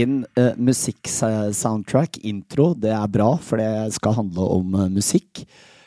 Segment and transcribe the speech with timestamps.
[0.00, 2.70] Egen uh, musikksoundtrack, intro.
[2.72, 5.42] Det er bra, for det skal handle om uh, musikk.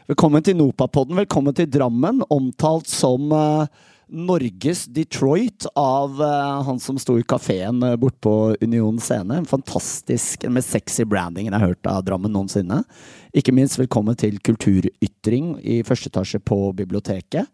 [0.05, 1.17] Velkommen til Nopapodden.
[1.17, 3.65] Velkommen til Drammen, omtalt som uh,
[4.13, 6.21] Norges Detroit av
[6.67, 9.39] han som sto i kafeen uh, borte på Union scene.
[9.41, 12.83] En fantastisk, med sexy branding jeg har hørt av Drammen noensinne.
[13.33, 17.49] Ikke minst velkommen til Kulturytring i første etasje på biblioteket.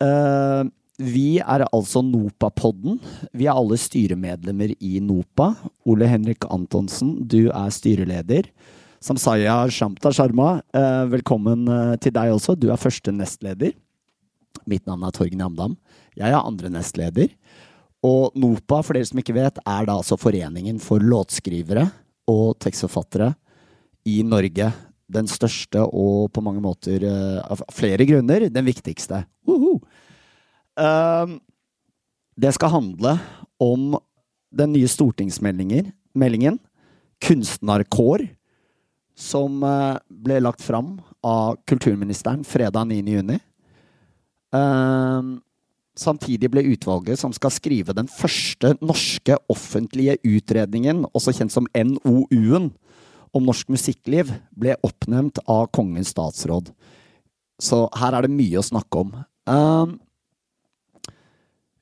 [0.00, 0.64] Uh,
[1.00, 2.98] vi er altså NOPA-podden.
[3.32, 5.54] Vi er alle styremedlemmer i NOPA.
[5.88, 8.50] Ole Henrik Antonsen, du er styreleder.
[9.00, 12.52] Samsaya Shamta Sharma, eh, velkommen eh, til deg også.
[12.52, 13.72] Du er første nestleder.
[14.68, 15.78] Mitt navn er Torgen Amdam.
[16.20, 17.32] Jeg er andre nestleder.
[18.04, 21.88] Og NOPA, for dere som ikke vet, er da altså Foreningen for låtskrivere
[22.28, 23.32] og tekstforfattere
[24.08, 24.68] i Norge.
[25.10, 29.24] Den største og på mange måter, eh, av flere grunner, den viktigste.
[29.48, 29.80] Woohoo!
[29.80, 29.89] Uh,
[32.40, 33.18] det skal handle
[33.60, 33.98] om
[34.50, 36.58] den nye stortingsmeldingen,
[37.20, 38.24] Kunstnerkår,
[39.20, 43.02] som uh, ble lagt fram av kulturministeren fredag 9.
[43.12, 43.36] juni.
[44.56, 45.36] Uh,
[46.00, 52.70] samtidig ble utvalget som skal skrive den første norske offentlige utredningen, også kjent som NOU-en,
[53.36, 56.72] om norsk musikkliv, ble oppnevnt av Kongens statsråd.
[57.60, 59.12] Så her er det mye å snakke om.
[59.44, 59.92] Uh,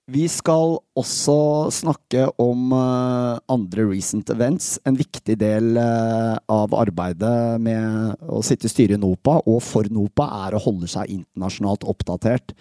[0.08, 1.36] vi skal også
[1.74, 4.78] snakke om uh, andre recent events.
[4.88, 9.88] En viktig del uh, av arbeidet med å sitte i styret i NOPA og for
[9.92, 12.56] NOPA er å holde seg internasjonalt oppdatert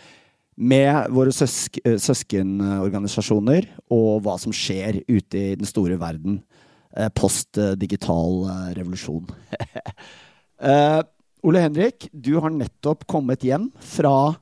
[0.57, 6.41] med våre søsk søskenorganisasjoner og hva som skjer ute i den store verden
[7.13, 9.27] post digital revolusjon.
[11.45, 14.33] Ole Henrik, du har nettopp kommet hjem fra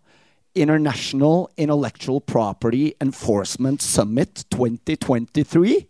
[0.56, 5.86] International Intellectual Property Enforcement Summit 2023.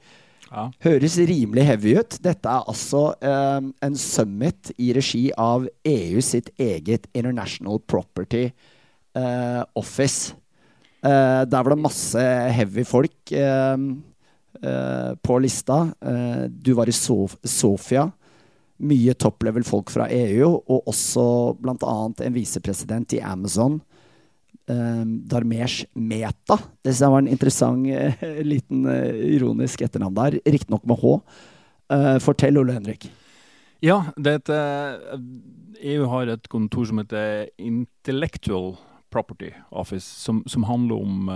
[0.51, 0.69] Ja.
[0.85, 2.17] Høres rimelig heavy ut.
[2.23, 8.47] Dette er altså um, en summit i regi av EU sitt eget International Property
[9.17, 10.35] uh, Office.
[11.05, 13.77] Uh, der var det masse heavy folk uh,
[15.21, 15.91] på lista.
[16.47, 18.05] du var i Sof Sofia.
[18.79, 21.25] Mye top level-folk fra EU, og også
[21.59, 21.97] bl.a.
[22.23, 23.81] en visepresident i Amazon
[24.65, 26.55] Uh, Darmesh Meta.
[26.81, 30.39] Det synes jeg var en interessant uh, liten uh, ironisk etternavn der.
[30.41, 31.11] Riktignok med H.
[31.93, 33.05] Uh, fortell, Ole Henrik.
[33.85, 34.97] Ja, det heter
[35.85, 38.73] EU har et kontor som heter Intellectual
[39.13, 41.29] Property Office, som, som handler om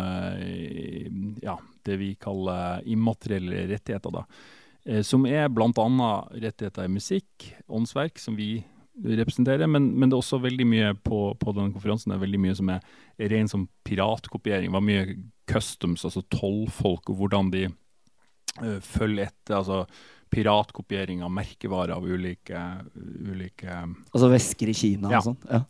[1.44, 1.54] ja,
[1.86, 4.16] det vi kaller immaterielle rettigheter.
[4.16, 5.04] da.
[5.06, 6.10] Som er bl.a.
[6.34, 8.64] rettigheter i musikk, åndsverk, som vi
[9.04, 12.42] representerer, men, men, det er også veldig mye på, på den konferansen det er veldig
[12.44, 12.86] mye som er,
[13.32, 14.70] ren som piratkopiering.
[14.70, 15.18] Det var mye
[15.50, 19.60] customs, altså tollfolk, og hvordan de uh, følger etter.
[19.62, 19.86] altså
[20.30, 22.60] piratkopiering av merkevarer av ulike,
[22.94, 25.22] ulike Altså vesker i Kina ja.
[25.22, 25.40] og sånn?
[25.50, 25.64] Ja.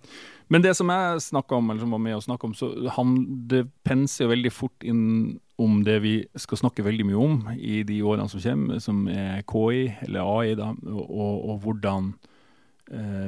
[0.49, 3.13] Men det som jeg snakka om, eller som var med å snakke om, så han,
[3.47, 7.83] det penser jo veldig fort inn om det vi skal snakke veldig mye om i
[7.87, 12.13] de årene som kommer, som er KI, eller AI, da, og, og, og hvordan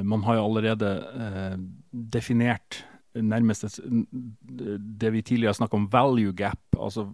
[0.02, 1.56] man har jo allerede eh,
[1.92, 2.82] definert
[3.14, 7.04] nærmest det vi tidligere snakka om value gap, altså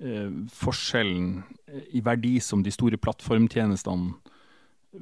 [0.00, 1.42] eh, forskjellen
[1.92, 4.14] i verdi som de store plattformtjenestene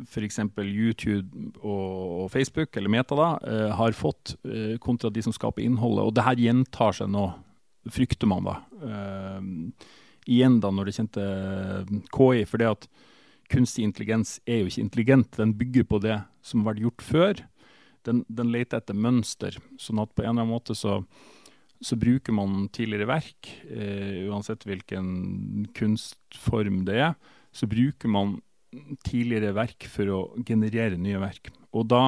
[0.08, 0.38] f.eks.
[0.58, 3.26] YouTube og Facebook, eller Meta, da,
[3.76, 4.38] har fått,
[4.80, 6.06] kontra de som skaper innholdet.
[6.08, 7.26] Og det her gjentar seg nå,
[7.92, 8.54] frykter man da.
[10.24, 11.26] igjen da når det kjente
[12.08, 12.46] KI.
[12.48, 12.88] for det at
[13.52, 15.36] kunstig intelligens er jo ikke intelligent.
[15.38, 17.42] Den bygger på det som har vært gjort før.
[18.08, 19.58] Den, den leter etter mønster.
[19.80, 21.00] Sånn at på en eller annen måte så,
[21.82, 27.14] så bruker man tidligere verk, eh, uansett hvilken kunstform det er,
[27.52, 28.40] så bruker man
[29.04, 31.52] tidligere verk for å generere nye verk.
[31.76, 32.06] Og da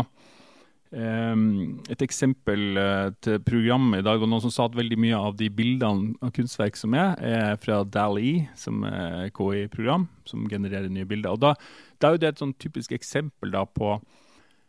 [0.94, 5.34] et eksempel uh, til programmet i dag var noen som sa at veldig mye av
[5.40, 11.08] de bildene av kunstverk som er, er fra DALI, som er KI-program, som genererer nye
[11.08, 11.34] bilder.
[11.34, 11.54] Og da,
[11.98, 13.96] da er det et sånn typisk eksempel da på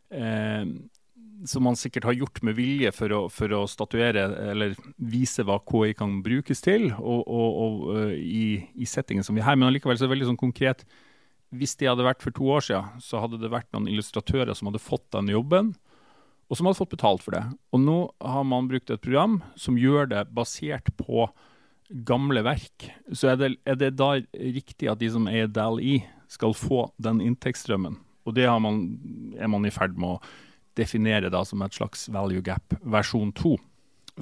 [0.10, 0.66] eh,
[1.45, 5.60] Som man sikkert har gjort med vilje for å, for å, statuere eller vise hva
[5.62, 9.60] KI kan brukes til, og, og, og uh, i, i, settingen som vi har.
[9.60, 10.88] Men allikevel så er det veldig sånn konkret.
[11.54, 14.71] Hvis det hadde vært for to år siden, så hadde det vært noen illustratører som
[14.71, 15.75] hadde fått den jobben
[16.45, 17.44] og som hadde fått betalt for det.
[17.74, 21.27] Og nå har man brukt et program som gjør det basert på
[22.06, 22.89] gamle verk.
[23.13, 27.19] Så er det, er det da riktig at de som eier DAL-I, skal få den
[27.21, 28.00] inntektsstrømmen?
[28.25, 28.80] Og det man,
[29.38, 30.21] er man i ferd med å
[30.75, 33.53] definere da som et slags value gap versjon 2.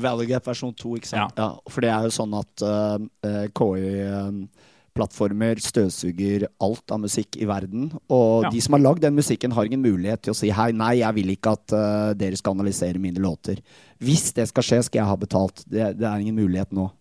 [0.04, 1.40] Value gap versjon 2, ikke sant.
[1.40, 1.48] Ja.
[1.48, 1.72] ja.
[1.72, 7.38] for det er jo sånn at uh, eh, KI uh, plattformer støvsuger alt av musikk
[7.42, 7.92] i verden.
[8.10, 8.50] Og Ja.
[8.50, 11.14] de som har lagd den musikken, har ingen mulighet til å si hei, nei, jeg
[11.16, 13.62] vil ikke at uh, dere skal analysere mine låter.
[14.00, 15.64] Hvis det skal skje, skal jeg ha betalt.
[15.68, 16.92] Det, det er ingen mulighet nå.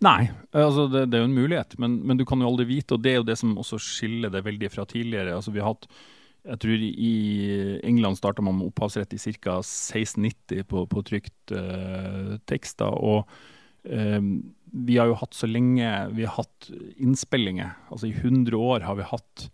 [0.00, 2.96] Nei, altså det, det er jo en mulighet, men, men du kan jo aldri vite.
[2.96, 5.36] Og det er jo det som også skiller det veldig fra tidligere.
[5.36, 5.86] Altså vi har hatt
[6.40, 7.14] jeg tror I
[7.84, 9.58] England starta man med opphavsrett i ca.
[9.60, 12.88] 1690 på, på trykt uh, tekster.
[12.88, 13.28] Og
[13.84, 14.20] eh,
[14.72, 17.74] vi har jo hatt så lenge Vi har hatt innspillinger.
[17.90, 19.46] Altså I 100 år har vi hatt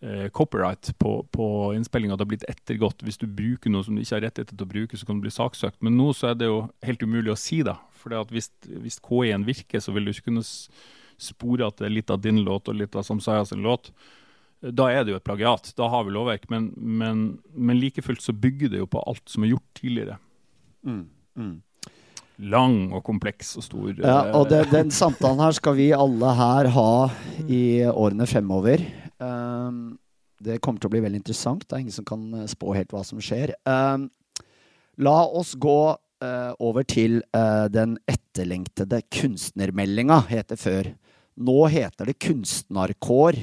[0.00, 2.16] eh, copyright på, på innspillinga.
[2.16, 3.02] Det har blitt ettergått.
[3.02, 5.26] Hvis du bruker noe som du ikke har rettigheter til å bruke, så kan du
[5.26, 5.80] bli saksøkt.
[5.82, 7.78] Men nå så er det jo helt umulig å si, da.
[8.02, 10.46] For hvis, hvis KI-en virker, så vil du ikke kunne
[11.22, 13.92] spore at det er litt av din låt og litt av Samsaya sin låt.
[14.62, 15.72] Da er det jo et plagiat.
[15.78, 16.48] Da har vi lovverk.
[16.50, 20.18] Men, men, men like fullt så bygger det jo på alt som er gjort tidligere.
[22.40, 23.90] Lang og kompleks og stor.
[23.98, 26.92] Ja, og det, eh, den samtalen her skal vi alle her ha
[27.46, 28.82] i årene fremover.
[29.22, 29.98] Um,
[30.42, 31.66] det kommer til å bli veldig interessant.
[31.66, 33.54] Det er ingen som kan eh, spå helt hva som skjer.
[33.68, 34.08] Um,
[34.98, 40.90] la oss gå uh, over til uh, den etterlengtede kunstnermeldinga, het det før.
[41.36, 43.38] Nå heter det kunstnarkår.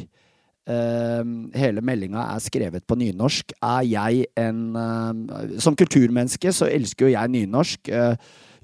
[0.70, 3.56] Um, hele meldinga er skrevet på nynorsk.
[3.66, 5.24] Er jeg en um,
[5.58, 7.90] Som kulturmenneske så elsker jo jeg nynorsk.
[7.90, 8.14] Uh,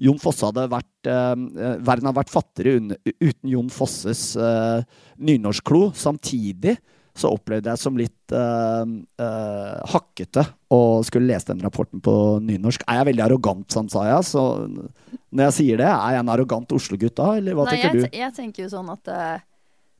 [0.06, 4.84] Jon Fosse hadde vært um, uh, Verden hadde vært fattigere uten Jon Fosses uh,
[5.18, 5.88] nynorskklo.
[5.98, 6.76] Samtidig
[7.16, 12.14] så opplevde jeg som litt uh, uh, hakkete å skulle lese den rapporten på
[12.44, 12.84] nynorsk.
[12.86, 14.20] Er jeg veldig arrogant, Samsaya?
[14.26, 18.02] Så når jeg sier det, er jeg en arrogant Oslo-gutt da, eller hva Nei, tenker
[18.02, 18.18] jeg, du?
[18.20, 19.46] jeg tenker jo sånn at eh,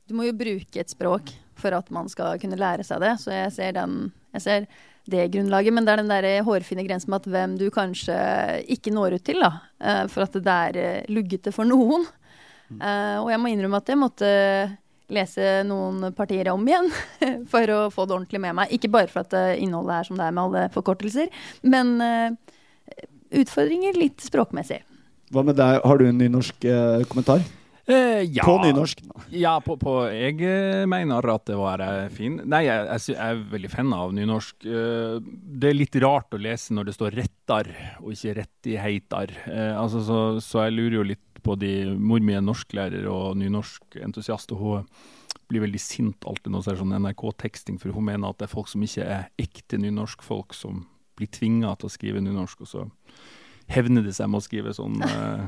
[0.07, 3.15] du må jo bruke et språk for at man skal kunne lære seg det.
[3.21, 4.67] Så jeg ser, den, jeg ser
[5.09, 5.73] det grunnlaget.
[5.73, 8.17] Men det er den der hårfine grensen med at hvem du kanskje
[8.77, 9.51] ikke når ut til, da.
[9.81, 12.07] eh, for at det er eh, luggete for noen.
[12.69, 12.81] Mm.
[12.81, 14.33] Eh, og jeg må innrømme at jeg måtte
[15.07, 16.89] lese noen partier om igjen
[17.53, 18.73] for å få det ordentlig med meg.
[18.75, 21.31] Ikke bare for at innholdet er som det er med alle forkortelser,
[21.63, 21.95] men
[23.31, 24.81] utfordringer litt språkmessig.
[25.31, 25.79] Hva med deg?
[25.83, 27.43] Har du en nynorsk uh, kommentar?
[27.87, 28.43] Eh, ja.
[28.45, 29.01] På nynorsk?
[29.33, 32.39] Ja, på, på jeg eh, mener at det var eh, fin.
[32.45, 34.67] Nei, jeg, jeg, jeg er veldig fan av nynorsk.
[34.67, 35.19] Eh,
[35.57, 37.71] Det er litt rart å lese når det står 'rettar'
[38.03, 39.35] og ikke 'rettigheiter'.
[39.47, 43.37] Eh, Altså, så, så jeg lurer jo litt på de Mor mi er norsklærer og
[43.39, 44.87] nynorskentusiast, og hun
[45.47, 48.55] blir veldig sint alltid når det er sånn NRK-teksting, for hun mener at det er
[48.55, 50.85] folk som ikke er ekte nynorskfolk, som
[51.15, 52.83] blir tvinga til å skrive nynorsk, og så
[53.71, 55.47] hevner de seg med å skrive sånn eh,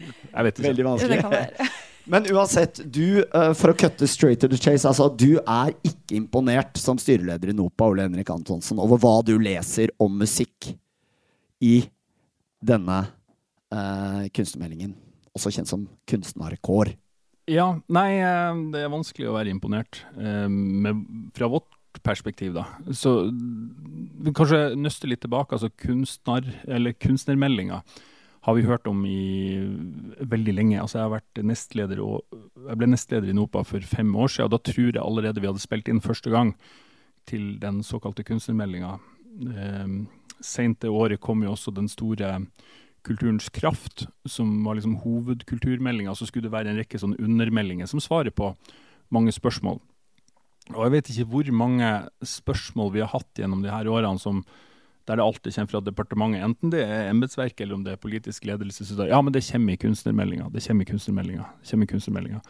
[0.00, 0.68] Jeg vet ikke.
[0.68, 1.20] Veldig vanskelig.
[2.10, 6.14] Men uansett, du, eh, for å kutte straight to the chase, altså, du er ikke
[6.20, 10.70] imponert som styreleder i NOPA, Ole Henrik Antonsen, over hva du leser om musikk
[11.64, 11.80] i
[12.62, 13.00] denne
[13.74, 14.94] uh, kunstnermeldingen,
[15.34, 16.92] også kjent som Kunstnerkår.
[17.50, 21.04] Ja, nei, eh, det er vanskelig å være imponert eh, med,
[21.36, 22.64] fra vårt perspektiv, da.
[22.90, 23.12] Så
[24.34, 25.54] kanskje nøste litt tilbake.
[25.54, 27.82] altså kunstner, eller Kunstnermeldinga
[28.46, 29.58] har vi hørt om i
[30.22, 30.78] veldig lenge.
[30.78, 32.36] Altså Jeg har vært nestleder og,
[32.68, 35.50] jeg ble nestleder i NOPA for fem år siden, og da tror jeg allerede vi
[35.50, 36.54] hadde spilt inn første gang
[37.26, 38.92] til den såkalte kunstnermeldinga.
[39.50, 39.96] Eh,
[40.44, 42.36] Seint det året kom jo også den store
[43.06, 46.14] Kulturens kraft, som var liksom hovedkulturmeldinga.
[46.18, 48.50] Så skulle det være en rekke sånne undermeldinger som svarer på
[49.14, 49.78] mange spørsmål.
[50.74, 51.90] Og jeg vet ikke hvor mange
[52.26, 54.42] spørsmål vi har hatt gjennom de her årene som
[55.06, 58.44] der det alltid kommer fra departementet, enten det er embetsverket eller om det er politisk
[58.48, 58.84] ledelse.
[58.84, 60.48] Så da, ja, men det kommer i kunstnermeldinga.
[60.52, 61.48] Det kommer i kunstnermeldinga.
[61.62, 62.40] Det kommer i kunstnermeldinga.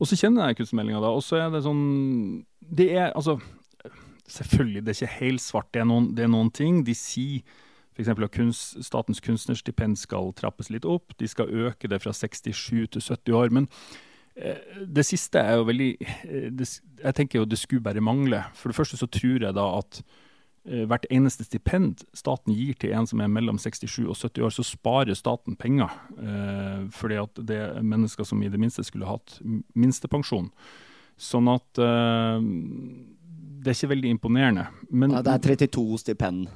[0.00, 1.82] Og så kjenner jeg kunstnermeldinga, da, og så er det sånn
[2.58, 3.38] Det er altså
[4.32, 5.66] Selvfølgelig, det er ikke helsvart.
[5.74, 6.78] Det er noen, det er noen ting.
[6.86, 7.42] De sier
[7.92, 8.08] f.eks.
[8.08, 11.12] at kunst, statens kunstnerstipend skal trappes litt opp.
[11.20, 13.52] De skal øke det fra 67 til 70 år.
[13.52, 13.66] Men
[14.36, 16.48] eh, det siste er jo veldig eh,
[17.02, 18.44] Jeg tenker jo det skulle bare mangle.
[18.54, 20.00] For det første så tror jeg da at
[20.62, 24.64] hvert eneste stipend staten gir til en som er mellom 67 og 70 år, så
[24.66, 25.90] sparer staten penger.
[26.14, 29.40] Eh, fordi at det er mennesker som i det minste skulle hatt
[29.74, 30.52] minstepensjon.
[31.18, 32.46] Sånn at eh,
[33.62, 34.66] det er ikke veldig imponerende.
[34.90, 36.50] Men Ja, det er 32 stipend.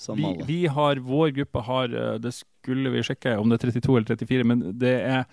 [0.00, 0.46] Som vi, alle.
[0.48, 4.16] vi har, vår gruppe har eh, Det skulle vi sjekke om det er 32 eller
[4.16, 5.24] 34, men det er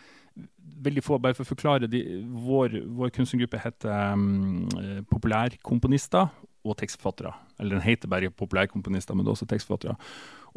[0.84, 1.20] veldig få.
[1.24, 2.04] Bare for å forklare, de,
[2.46, 6.28] vår, vår kunstnergruppe heter um, eh, populærkomponister
[6.74, 7.34] og tekstforfattere.
[7.60, 9.98] Eller den heter bare populærkomponister, men det er også tekstforfattere.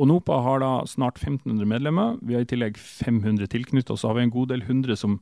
[0.00, 2.16] Og NOPA har da snart 1500 medlemmer.
[2.24, 5.18] Vi har i tillegg 500 tilknyttet, og så har vi en god del hundre som,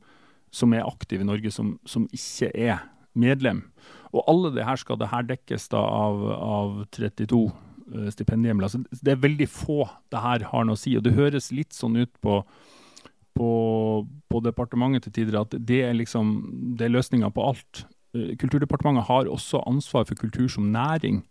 [0.51, 2.79] som er aktive i Norge, som, som ikke er
[3.17, 3.65] medlem.
[4.13, 8.71] Og alle det her skal det her dekkes da av, av 32 eh, stipendhjemler.
[8.71, 10.95] Så det er veldig få det her har noe å si.
[10.97, 12.39] Og det høres litt sånn ut på,
[13.37, 13.51] på,
[14.31, 16.35] på departementet til tider at det er liksom
[16.79, 17.85] er løsninga på alt.
[18.15, 21.21] Eh, Kulturdepartementet har også ansvar for kultur som næring.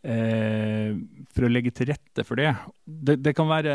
[0.00, 0.96] Eh,
[1.34, 2.54] for å legge til rette for det.
[2.86, 3.74] Det, det kan være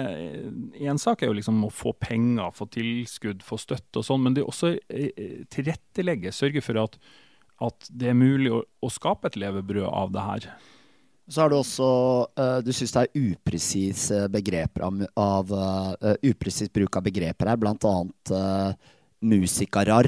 [0.81, 4.33] Én sak er jo liksom å få penger, få tilskudd, få støtte og sånn, men
[4.33, 6.97] det er også eh, tilrettelegge, sørge for at,
[7.61, 10.49] at det er mulig å, å, skape et levebrød av det her.
[11.29, 11.85] Så har du også
[12.61, 13.21] Du syns det er
[15.17, 17.57] av uh, upresis bruk av begreper her,
[17.89, 18.91] annet uh,
[19.25, 20.05] musikarar.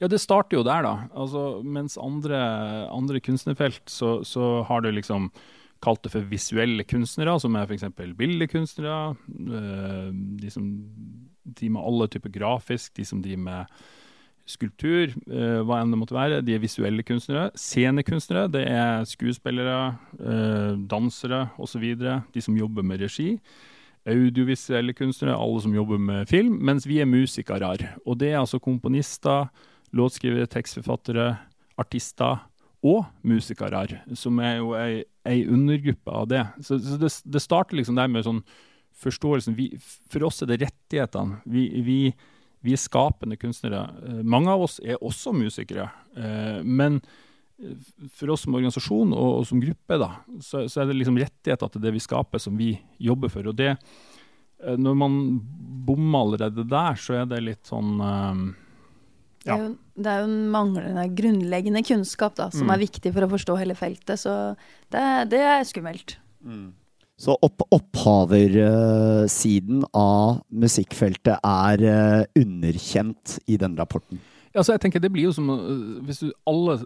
[0.00, 0.94] Ja, det starter jo der, da.
[1.16, 2.38] Altså, mens andre,
[2.92, 5.30] andre kunstnerfelt, så, så, har du liksom
[5.84, 7.84] kalt det for visuelle kunstnere, som er f.eks.
[8.18, 9.14] bildekunstnere.
[9.28, 10.10] Øh,
[10.40, 10.68] de som
[11.46, 13.78] driver med alle typer grafisk, de som driver med
[14.46, 16.42] skulptur, øh, hva enn det måtte være.
[16.44, 17.50] De er visuelle kunstnere.
[17.58, 21.88] Scenekunstnere, det er skuespillere, øh, dansere osv.
[22.34, 23.36] De som jobber med regi
[24.06, 27.76] audiovisuelle kunstnere, alle som jobber med film, mens vi er musikere.
[28.06, 29.48] Og det er altså komponister,
[29.94, 31.34] låtskrivere, tekstforfattere,
[31.80, 32.40] artister
[32.86, 36.44] og musikere, som er jo ei, ei undergruppe av det.
[36.60, 38.42] Så, så det, det, starter liksom der med sånn
[38.96, 39.70] forståelsen vi,
[40.12, 41.40] For oss er det rettighetene.
[41.44, 42.00] Vi, vi,
[42.64, 43.86] vi, er skapende kunstnere.
[44.06, 45.88] Eh, mange av oss er også musikere.
[46.16, 47.00] Eh, men
[48.12, 50.10] for oss som organisasjon og, og som gruppe, da,
[50.44, 53.48] så, så, er det liksom rettigheter til det vi skaper, som vi jobber for.
[53.48, 55.18] Og det, eh, når man
[55.88, 57.96] bommer allerede der, så er det litt sånn
[59.46, 62.74] det er, jo, det er jo en manglende grunnleggende kunnskap da, som mm.
[62.74, 64.18] er viktig for å forstå hele feltet.
[64.20, 64.32] Så
[64.92, 66.16] det, det er skummelt.
[66.42, 66.72] Mm.
[67.16, 74.20] Så opp, opphaversiden av musikkfeltet er uh, underkjent i den rapporten?
[74.56, 75.58] Altså, jeg tenker det blir jo som uh,
[76.04, 76.78] hvis du alle,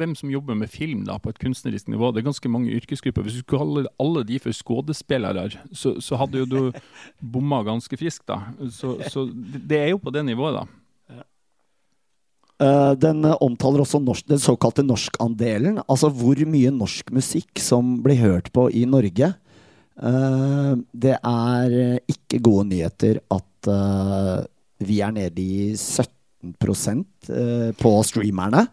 [0.00, 3.24] Hvem som jobber med film da, på et kunstnerisk nivå, det er ganske mange yrkesgrupper.
[3.24, 6.60] Hvis du skulle kalle alle de for skuespillere, så, så, hadde jo du
[7.32, 8.26] bomma ganske friskt.
[8.28, 8.38] da.
[8.68, 10.64] Så, så det er jo på det nivået, da.
[12.58, 15.78] Uh, den omtaler også norsk, den såkalte norskandelen.
[15.86, 19.30] Altså hvor mye norsk musikk som blir hørt på i Norge.
[19.98, 21.76] Uh, det er
[22.10, 24.42] ikke gode nyheter at uh,
[24.82, 27.04] vi er nede i 17%
[27.78, 28.66] på streamerne.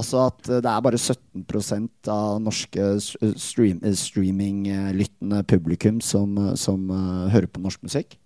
[0.00, 2.88] Altså at det er bare 17% av norske
[3.40, 6.88] stream, streaminglyttende publikum som, som
[7.32, 8.19] hører på norsk musikk.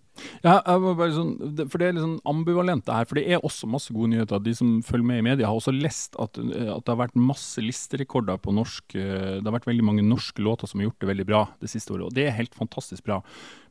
[0.44, 1.33] Ja, sånn,
[1.68, 3.09] for Det er litt sånn ambivalent, det her.
[3.09, 4.42] For det er også masse gode nyheter.
[4.42, 7.18] De som følger med i media, har også lest at, eh, at det har vært
[7.18, 11.00] masse listerekorder på norsk eh, Det har vært veldig mange norske låter som har gjort
[11.00, 12.09] det veldig bra det siste året.
[12.09, 13.23] Og det er helt fantastisk bra.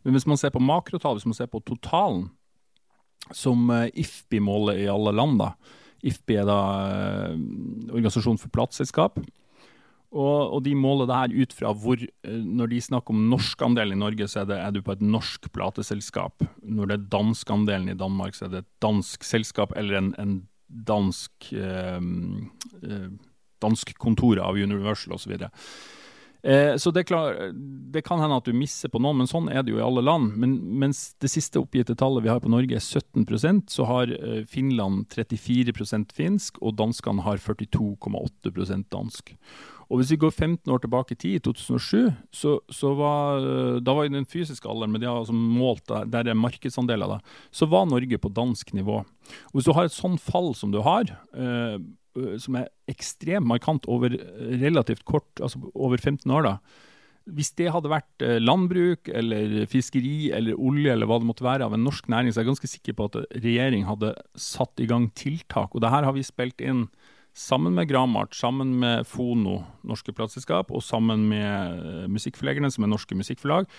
[0.03, 2.29] Men hvis man ser på makrotall, hvis man ser på totalen,
[3.31, 5.53] som IFBI IFPI måler i alle land, da
[6.03, 6.59] IFPI er da
[7.93, 9.21] Organisasjonen for plateselskap.
[10.13, 13.97] Og, og, de måler det her ut fra hvor eh, Når de snakker om norskandelen
[13.97, 16.45] i Norge, så er, det, er, du på et norsk plateselskap.
[16.61, 20.35] Når det er danskandelen i Danmark, så er det et dansk selskap eller en, en
[20.67, 23.09] dansk eh, eh,
[23.63, 25.37] dansk kontor av Universal osv.
[25.37, 25.49] Så,
[26.49, 27.37] eh, så det, klar,
[27.93, 30.03] det, kan hende at du misser på noen, men sånn er det jo i alle
[30.03, 30.35] land.
[30.39, 34.43] Men mens det siste oppgitte tallet vi har på Norge er 17% så har eh,
[34.49, 39.35] Finland 34% finsk, og danskene har 42,8% dansk.
[39.89, 43.47] Og hvis vi går 15 år tilbake i tid, i 2007, så, så var
[43.83, 47.41] da var i den fysiske alderen, men de har altså målt der, er markedsandeler, da,
[47.51, 49.01] så var Norge på dansk nivå.
[49.03, 51.77] Og hvis du har et sånn fall som du har, eh,
[52.41, 54.15] som er ekstremt markant over
[54.61, 56.57] relativt kort, altså over 15 år, da,
[57.31, 61.67] hvis det hadde vært eh, landbruk eller fiskeri eller olje eller hva det måtte være
[61.67, 64.87] av en norsk næring, så er jeg ganske sikker på at regjering hadde satt i
[64.89, 65.71] gang tiltak.
[65.71, 66.87] Og det her har vi spilt inn
[67.33, 72.93] sammen med Gramart, sammen med Fono, norske plateselskap, og sammen med uh, musikkforleggerne, som er
[72.93, 73.69] norske musikkforlag,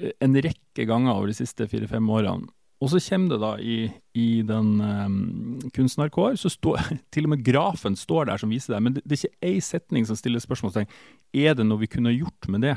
[0.00, 2.50] uh, en rekke ganger over de siste fire-fem årene.
[2.78, 3.78] Og så kommer det da i,
[4.14, 6.78] i den um, kunstnerkår, så står
[7.14, 8.82] til og med grafen står der som viser det.
[8.82, 10.86] Men det, det er ikke ei setning som stiller spørsmålstegn.
[11.34, 12.76] Er det noe vi kunne gjort med det?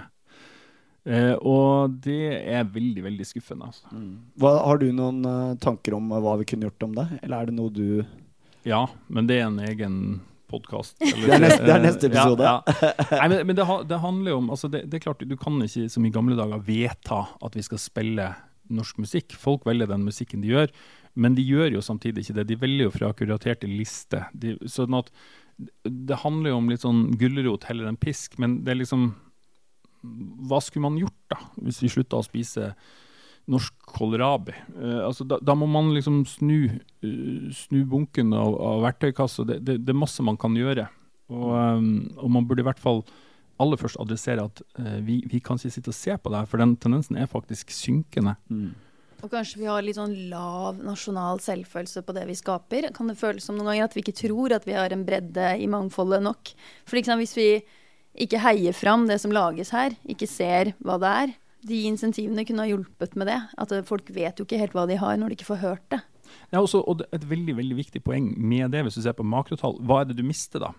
[1.06, 3.70] Uh, og det er veldig, veldig skuffende.
[3.70, 3.94] Altså.
[3.94, 4.18] Mm.
[4.42, 7.50] Hva, har du noen uh, tanker om hva vi kunne gjort om det, eller er
[7.50, 8.02] det noe du
[8.68, 9.96] ja, men det er en egen
[10.52, 10.98] podkast.
[11.00, 12.44] Det, det, er neste episode.
[12.44, 12.94] Ja, ja.
[13.22, 15.60] Nei, men, men det, det, handler jo om altså det, det, er klart, Du kan
[15.64, 18.26] ikke som i gamle dager vedta at vi skal spille
[18.72, 19.36] norsk musikk.
[19.40, 20.74] Folk velger den musikken de gjør,
[21.20, 22.48] men de gjør jo samtidig ikke det.
[22.52, 24.28] De velger jo fra kuraterte lister.
[24.36, 25.12] De, sånn at
[25.84, 29.12] det handler jo om litt sånn gulrot heller enn pisk, men det er liksom
[30.50, 32.72] Hva skulle man gjort, da, hvis vi slutta å spise
[33.50, 34.54] norsk kålrabi.
[34.76, 36.70] Uh, altså, da, da, må man liksom snu,
[37.06, 39.48] uh, snu bunken av, av verktøykassa.
[39.48, 40.88] Det, det, det, er masse man kan gjøre.
[41.32, 43.04] Og, um, og, man burde i hvert fall
[43.62, 46.50] aller først adressere at uh, vi, vi, kan ikke sitte og se på det her,
[46.50, 48.38] for den tendensen er faktisk synkende.
[48.52, 48.72] Mm.
[49.22, 52.90] Og kanskje vi har litt sånn lav nasjonal selvfølelse på det vi skaper.
[52.96, 55.52] Kan det føles som noen ganger at vi ikke tror at vi har en bredde
[55.62, 56.54] i mangfoldet nok?
[56.90, 57.50] For liksom, hvis vi
[58.26, 61.36] ikke heier fram det som lages her, ikke ser hva det er,
[61.68, 63.40] de insentivene kunne ha hjulpet med det.
[63.62, 66.02] At folk vet jo ikke helt hva de har når de ikke får hørt det.
[66.52, 69.78] Ja, også, og Et veldig veldig viktig poeng med det, hvis du ser på makrotall,
[69.84, 70.72] hva er det du mister da?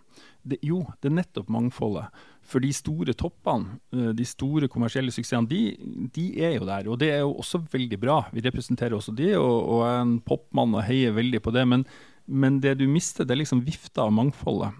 [0.42, 2.08] Det, jo, det er nettopp mangfoldet.
[2.42, 5.76] For de store toppene, eh, de store kommersielle suksessene, de,
[6.14, 6.88] de, er jo der.
[6.88, 8.22] Og det er jo også veldig bra.
[8.32, 11.66] Vi representerer også de, og, og er en popmann og heier veldig på det.
[11.68, 11.84] Men,
[12.26, 14.72] men det du mister, det er liksom vifta av mangfoldet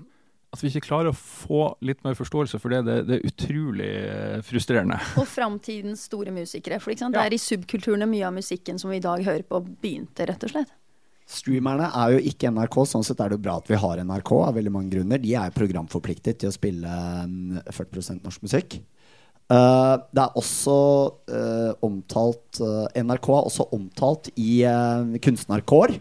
[0.52, 3.88] at vi ikke klarer å få litt mer forståelse for det, det, det er utrolig
[3.88, 4.98] eh, frustrerende.
[5.20, 6.76] Og framtidens store musikere.
[6.82, 7.08] For ja.
[7.12, 10.44] det er i subkulturene mye av musikken som vi i dag hører på, begynte, rett
[10.44, 10.74] og slett.
[11.32, 14.32] Streamerne er jo ikke NRK, sånn sett er det jo bra at vi har NRK
[14.42, 15.22] av veldig mange grunner.
[15.22, 16.96] De er programforpliktet til å spille
[17.72, 18.82] 40 mm, norsk musikk.
[19.52, 20.76] Uh, det er også
[21.32, 24.62] uh, omtalt uh, NRK er også omtalt i
[25.24, 25.96] Kunstnerkår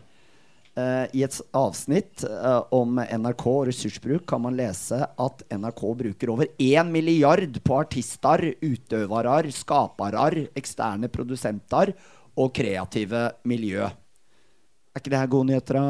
[0.72, 6.32] Uh, I et avsnitt uh, om NRK og ressursbruk kan man lese at NRK bruker
[6.32, 11.92] over 1 milliard på artister, utøvere, skapere, eksterne produsenter
[12.40, 13.84] og kreative miljø.
[13.84, 15.82] Er ikke det her gode nyheter,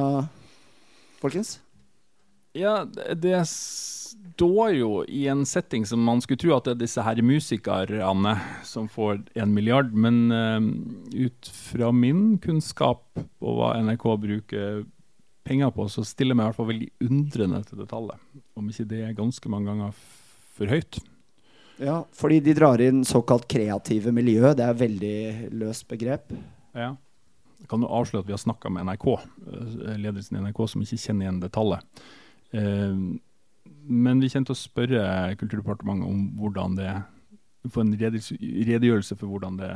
[1.22, 1.60] folkens?
[2.58, 7.04] Ja, det står jo i en setting som man skulle tro at det er disse
[7.06, 8.34] her musikerne
[8.68, 10.60] som får en milliard, men uh,
[11.16, 13.06] ut fra min kunnskap
[13.40, 14.84] og hva NRK bruker
[15.48, 18.28] penger på, så stiller jeg meg i hvert fall veldig undrende til det tallet.
[18.60, 19.96] Om ikke det er ganske mange ganger
[20.58, 21.00] for høyt.
[21.82, 24.52] Ja, fordi de drar inn såkalt kreative miljø.
[24.54, 25.22] Det er et veldig
[25.64, 26.30] løst begrep.
[26.78, 26.94] Ja.
[27.62, 30.84] Jeg kan jo avsløre at vi har snakka med NRK, eh, ledelsen i NRK, som
[30.84, 32.04] ikke kjenner igjen det tallet.
[32.52, 32.96] Eh,
[33.92, 35.02] men vi kjente å spørre
[35.40, 36.92] Kulturdepartementet om hvordan det
[37.70, 39.72] få en redegjørelse for hvordan det,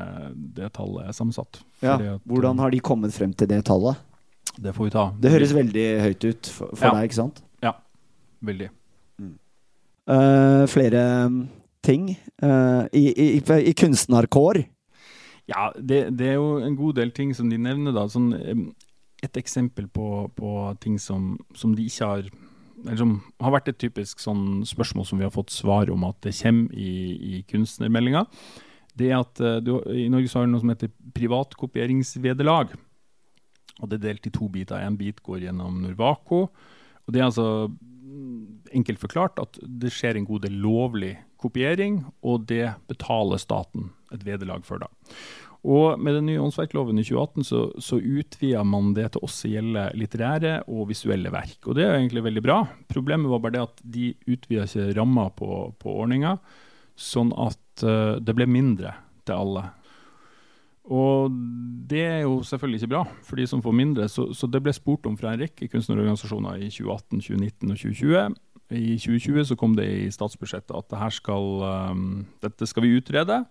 [0.58, 1.60] det tallet er sammensatt.
[1.86, 4.00] Ja, at, hvordan har de kommet frem til det tallet?
[4.56, 5.04] Det får vi ta.
[5.22, 6.94] Det høres veldig høyt ut for, for ja.
[6.96, 7.42] deg, ikke sant?
[7.66, 7.76] Ja,
[8.46, 8.70] veldig.
[9.22, 9.36] Mm.
[10.10, 11.04] Uh, flere
[11.86, 12.08] ting
[12.42, 14.64] uh, i, i, i kunstnerkår?
[15.52, 17.94] Ja, det, det, er jo en god del ting som de nevner.
[17.94, 18.08] da.
[18.10, 18.32] Sånn,
[19.22, 22.32] et eksempel på, på ting som, som de ikke har
[23.00, 26.36] som har vært et typisk sånn spørsmål som vi har fått svar om at det
[26.38, 28.26] kommer i, i kunstnermeldinga,
[28.96, 32.76] det er at uh, du, i Norge så har vi noe som heter privatkopieringsvederlag.
[33.82, 34.80] Og det er delt i to biter.
[34.80, 36.46] En bit går gjennom Norvako,
[37.06, 42.00] og Det er altså mm, enkelt forklart at det skjer en god del lovlig kopiering,
[42.26, 44.82] og det betaler staten et vederlag for.
[44.82, 44.90] da.
[45.66, 49.54] Og med den nye åndsverkloven i 2018 så, så utvida man det til også å
[49.56, 51.58] gjelde litterære og visuelle verk.
[51.66, 52.60] Og det er egentlig veldig bra.
[52.92, 55.50] Problemet var bare det at de utvida ikke ramma på,
[55.82, 56.36] på ordninga,
[56.94, 58.94] sånn at uh, det ble mindre
[59.26, 59.66] til alle.
[60.86, 61.34] Og
[61.90, 64.74] det er jo selvfølgelig ikke bra for de som får mindre, så, så det ble
[64.76, 68.42] spurt om fra en rekke kunstnerorganisasjoner i 2018, 2019 og 2020.
[68.76, 71.50] I 2020 så kom det i statsbudsjettet at det skal,
[71.90, 72.12] um,
[72.46, 73.48] dette skal vi utrede.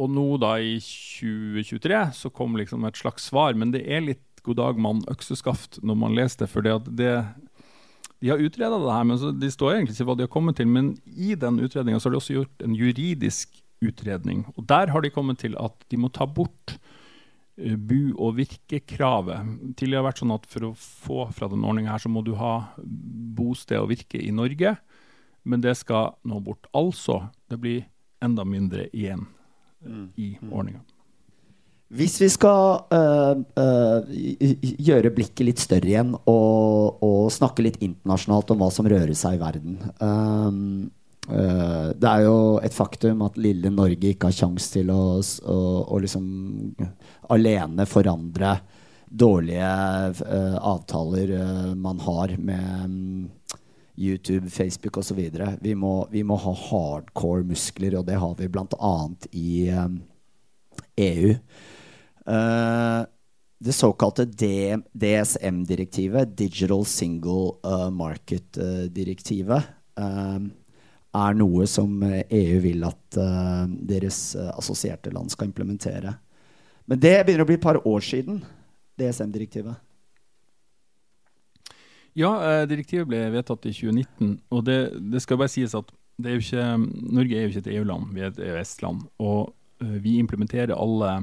[0.00, 4.24] Og nå da i 2023 så kom liksom et slags svar, men det er litt
[4.46, 6.50] god dag mann økseskaft når man leser det.
[6.50, 10.58] For de har utreda det her, men de står egentlig ikke hva de har kommet
[10.58, 10.70] til.
[10.70, 14.46] Men i den utredninga har de også gjort en juridisk utredning.
[14.56, 19.52] Og der har de kommet til at de må ta bort uh, bu- og virkekravet.
[19.76, 22.34] Tidligere har vært sånn at for å få fra denne ordninga her, så må du
[22.38, 24.76] ha bosted og virke i Norge.
[25.42, 26.70] Men det skal nå bort.
[26.78, 27.86] Altså, det blir
[28.22, 29.26] enda mindre igjen.
[30.16, 30.82] I ordninga.
[31.92, 34.12] Hvis vi skal øh, øh,
[34.80, 39.36] gjøre blikket litt større igjen og, og, snakke litt internasjonalt om hva som rører seg
[39.36, 40.62] i verden um,
[41.28, 45.58] øh, Det er jo et faktum at lille Norge ikke har kjangs til å, å,
[45.84, 46.24] å liksom
[47.36, 48.56] alene forandre
[49.12, 49.68] dårlige
[50.64, 51.34] avtaler
[51.76, 52.94] man har med
[53.96, 55.30] YouTube, Facebook osv.
[55.60, 58.94] Vi, må, vi må ha hardcore muskler, og det har vi bl.a.
[59.36, 60.00] i um,
[60.96, 61.34] EU.
[62.26, 63.04] Uh,
[63.62, 64.24] det såkalte
[64.92, 69.62] DSM-direktivet, Digital Single uh, Market-direktivet,
[70.00, 70.40] uh,
[71.12, 73.16] er noe som EU vil at
[73.84, 76.14] deres assosierte land skal implementere.
[76.88, 78.40] Men det begynner å bli et par år siden,
[78.96, 79.76] DSM-direktivet.
[82.18, 84.34] Ja, eh, direktivet ble vedtatt i 2019.
[84.52, 84.78] Og det,
[85.12, 86.64] det skal bare sies at er ikke,
[87.10, 89.06] Norge er jo ikke et EU-land, vi er et EØS-land.
[89.24, 91.14] Og uh, vi implementerer alle,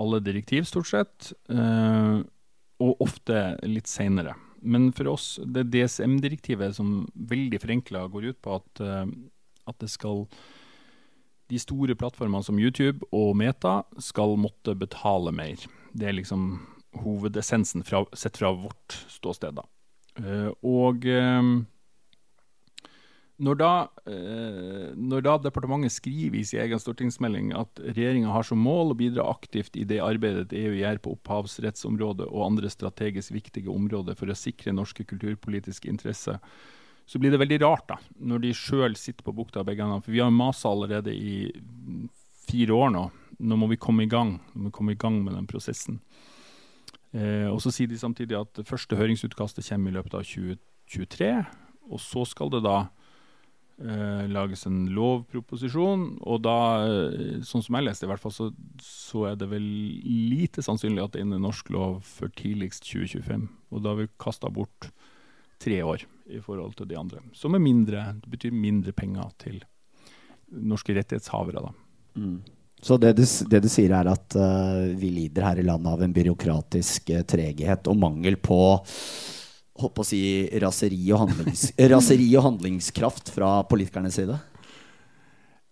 [0.00, 1.32] alle direktiv, stort sett.
[1.50, 2.22] Uh,
[2.80, 4.36] og ofte litt seinere.
[4.62, 10.26] Men for oss, det DSM-direktivet som veldig forenkla går ut på at, at det skal
[11.50, 15.60] de store plattformene som YouTube og Meta skal måtte betale mer.
[15.92, 16.60] Det er liksom
[16.92, 19.58] hovedessensen fra, sett fra vårt ståsted.
[19.58, 19.66] Da.
[20.20, 21.60] Uh, og uh,
[23.40, 23.72] når da,
[24.10, 28.98] uh, når da, departementet skriver i sin egen stortingsmelding at regjeringa har som mål å
[28.98, 34.28] bidra aktivt i det arbeidet EU gjør på opphavsrettsområdet og andre strategisk viktige områder for
[34.28, 36.42] å sikre norske kulturpolitiske interesser,
[37.10, 40.04] så blir det veldig rart da, når de sjøl sitter på bukta begge hendene.
[40.04, 41.48] For vi har masa allerede i
[42.46, 43.08] fire år nå.
[43.40, 45.98] Nå må vi komme i gang, vi komme i gang med den prosessen.
[47.16, 51.30] Eh, og Så sier de samtidig at det første høringsutkastet kommer i løpet av 2023.
[51.90, 52.76] Og så skal det da
[53.82, 56.04] eh, lages en lovproposisjon.
[56.22, 58.50] Og da, eh, sånn som jeg leste i hvert fall, så,
[58.84, 59.66] så, er det vel
[60.06, 63.48] lite sannsynlig at det er norsk lov før tidligst 2025.
[63.74, 64.92] Og da har vi kasta bort
[65.60, 67.20] tre år i forhold til de andre.
[67.36, 69.60] Som er mindre, det betyr mindre penger til
[70.50, 71.66] norske rettighetshavere.
[71.66, 71.74] da.
[72.20, 72.40] Mm.
[72.82, 76.04] Så det du, det du, sier er at uh, vi lider her i landet av
[76.04, 78.60] en byråkratisk uh, treghet og mangel på
[79.80, 80.20] på å si
[80.60, 84.34] raseri og, handlings, raseri og handlingskraft fra politikernes side?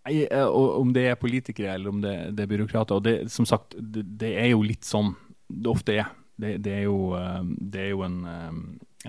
[0.08, 2.96] Nei, uh, om det er politikere eller om det, det er byråkrater.
[2.96, 5.12] Og det, som sagt, det, det, er jo litt sånn
[5.48, 6.08] det ofte er.
[6.40, 7.18] Det, er, jo,
[7.58, 8.18] det er jo en,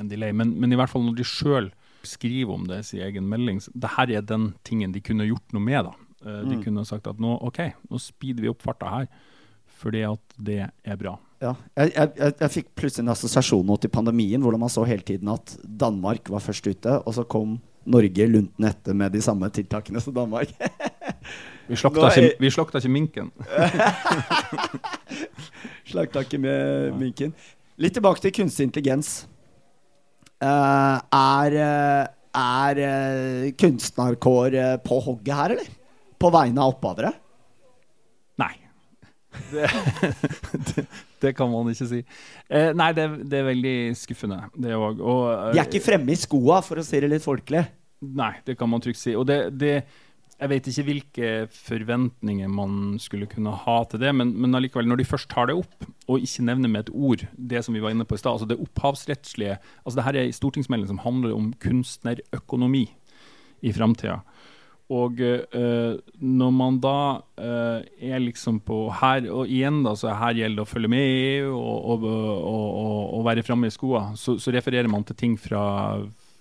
[0.01, 0.35] en delay.
[0.35, 1.71] Men, men, i hvert fall når de sjøl
[2.03, 5.55] skriver om det i sin egen melding, det her er den tingen de kunne gjort
[5.55, 5.91] noe med.
[5.91, 6.63] da Eh, de mm.
[6.65, 9.09] kunne sagt at nå, OK, nå speeder vi opp farta her,
[9.79, 11.15] fordi at det er bra.
[11.39, 15.05] Ja, jeg, jeg, jeg fikk plutselig en assosiasjon nå til pandemien, hvordan man så hele
[15.07, 17.55] tiden at Danmark var først ute, og så kom
[17.89, 20.51] Norge lunten etter med de samme tiltakene som Danmark.
[21.69, 23.31] vi slakta, ikke, vi slakta ikke minken.
[25.91, 27.33] slakta ikke med minken.
[27.79, 29.23] Litt tilbake til kunstig intelligens.
[30.43, 32.03] Uh, er, uh,
[32.35, 35.75] er kunstnerkår på hogget her, eller?
[36.19, 37.13] På vegne av opphavere?
[38.39, 38.53] Nei.
[39.51, 39.69] Det,
[40.69, 40.85] det,
[41.21, 42.03] det, kan man ikke si.
[42.49, 45.01] Eh, nei, det, det, er veldig skuffende, det òg.
[45.01, 47.65] Uh, De er ikke fremme i skoa, for å si det litt folkelig?
[47.99, 49.13] Nei, det kan man trygt si.
[49.19, 49.41] Og det,
[50.39, 55.01] jeg vet ikke hvilke forventninger man skulle kunne ha til det, men, men allikevel, når
[55.01, 57.91] de først tar det opp, og ikke nevner med et ord det som vi var
[57.91, 61.35] inne på i stad, altså det opphavsrettslige altså det her er en stortingsmelding som handler
[61.35, 62.85] om kunstnerøkonomi
[63.67, 64.21] i framtida.
[64.89, 70.39] Og uh, når man da uh, er liksom på her Og igjen, da, så her
[70.39, 74.07] gjelder det å følge med i EU og, og, og, og være framme i skoa,
[74.17, 75.61] så, så, refererer man til ting fra,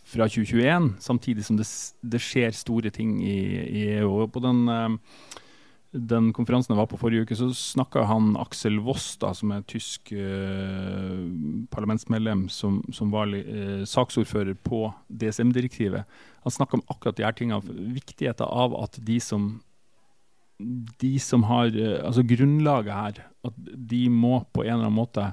[0.08, 1.68] fra 2021, samtidig som det,
[2.00, 4.14] det, skjer store ting i, i EU.
[4.22, 4.96] Og på den uh,
[5.92, 9.64] den konferansen jeg var på forrige uke, så snakka han Aksel Voss, da, som er
[9.68, 11.22] tysk eh,
[11.72, 16.04] parlamentsmedlem, som, som var eh, saksordfører på DSM-direktivet.
[16.44, 17.78] Han snakka om akkurat de her tingene.
[17.96, 19.50] Viktigheten av at de som,
[21.00, 23.60] de som har eh, Altså grunnlaget her, at
[23.92, 25.30] de må på en eller annen måte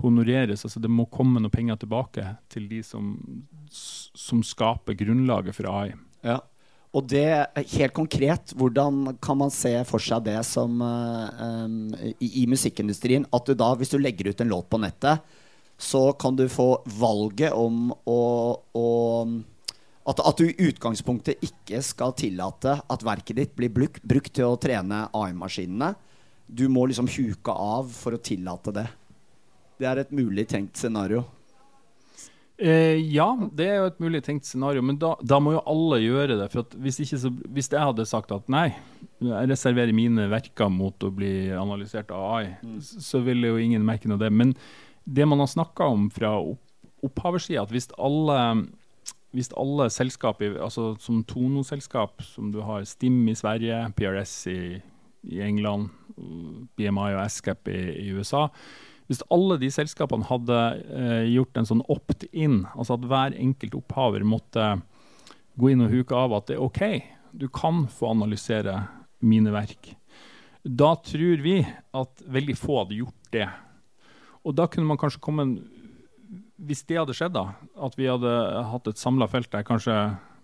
[0.00, 0.64] honoreres.
[0.64, 3.12] altså Det må komme noen penger tilbake til de som,
[3.68, 5.92] som skaper grunnlaget for AI.
[6.24, 6.40] Ja.
[6.90, 7.26] Og det,
[7.76, 11.76] helt konkret, hvordan kan man se for seg det som um,
[12.18, 13.28] i, i, musikkindustrien?
[13.30, 15.22] At du da, hvis du legger ut en låt på nettet,
[15.78, 18.20] så kan du få valget om å,
[18.74, 18.88] å
[20.10, 24.50] at, at, du i utgangspunktet ikke skal tillate at verket ditt blir bruk, brukt til
[24.50, 25.94] å trene AI-maskinene.
[26.50, 28.88] Du må liksom huke av for å tillate det.
[29.78, 31.22] Det er et mulig tenkt scenario.
[32.60, 36.00] Eh, ja, det er jo et mulig tenkt scenario, men da, da må jo alle
[36.02, 36.48] gjøre det.
[36.52, 38.66] For hvis, så, hvis, jeg hadde sagt at nei,
[39.24, 42.76] jeg reserverer mine verker mot å bli analysert av AI, mm.
[42.84, 44.32] så ville jo ingen merke noe av det.
[44.42, 44.52] Men
[45.08, 46.60] det man har snakka om fra opp,
[47.08, 48.36] opphaversida, at hvis alle,
[49.32, 54.60] hvis alle selskap, altså som Tono-selskap, som du har Stim i Sverige, PRS i,
[55.32, 55.88] i England,
[56.76, 58.50] BMI og SCAP i, i USA
[59.10, 64.22] hvis alle de selskapene hadde eh, gjort en sånn opt-in, altså at hver enkelt opphaver
[64.22, 64.76] måtte
[65.58, 66.82] gå inn og huke av at det er OK,
[67.34, 68.76] du kan få analysere
[69.18, 69.96] mine verk,
[70.62, 73.48] da tror vi at veldig få hadde gjort det.
[74.46, 75.44] Og da kunne man kanskje komme
[76.60, 78.30] Hvis det hadde skjedd, da, at vi hadde
[78.68, 79.94] hatt et samla felt der kanskje,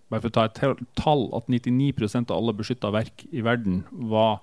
[0.09, 4.41] bare for å ta et tall, at 99% av alle beskytta verk i verden var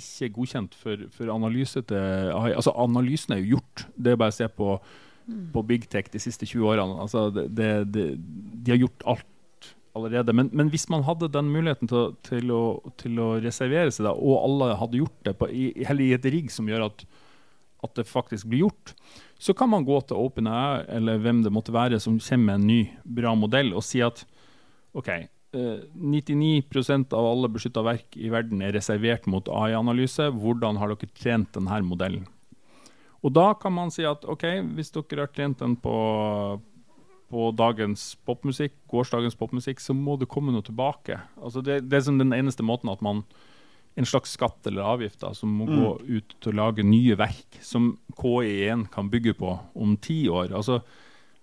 [0.00, 2.00] ikke godkjent for, for analyse til
[2.34, 2.54] AI.
[2.54, 3.86] Altså, analysen er jo gjort.
[3.96, 4.74] Det er bare å se på,
[5.26, 5.44] mm.
[5.54, 6.98] på Big Tech de siste 20 årene.
[7.04, 8.06] Altså, det, det, det,
[8.64, 9.28] de har gjort alt
[9.96, 10.34] allerede.
[10.36, 12.62] Men, men, hvis man hadde den muligheten til, til, å,
[13.00, 16.30] til å, reservere seg, da, og alle hadde gjort det på, i, heller i et
[16.30, 17.04] rigg som gjør at,
[17.86, 18.94] at det faktisk blir gjort,
[19.40, 22.68] så kan man gå til OpenAI eller hvem det måtte være som kommer med en
[22.68, 24.24] ny, bra modell og si at
[24.96, 25.10] OK,
[25.52, 30.28] 99% av alle beskytta verk i verden er reservert mot AI-analyse.
[30.30, 32.26] Hvordan har dere trent denne modellen?
[33.20, 35.94] Og da kan man si at OK, hvis dere har trent den på,
[37.28, 41.18] på dagens popmusikk, gårsdagens popmusikk, så må det komme noe tilbake.
[41.40, 43.24] Altså det, det er som den eneste måten at man
[43.98, 47.58] en slags skatt eller avgift da, som må gå ut til å lage nye verk
[47.64, 50.54] som KI1 kan bygge på om ti år.
[50.56, 50.80] Altså,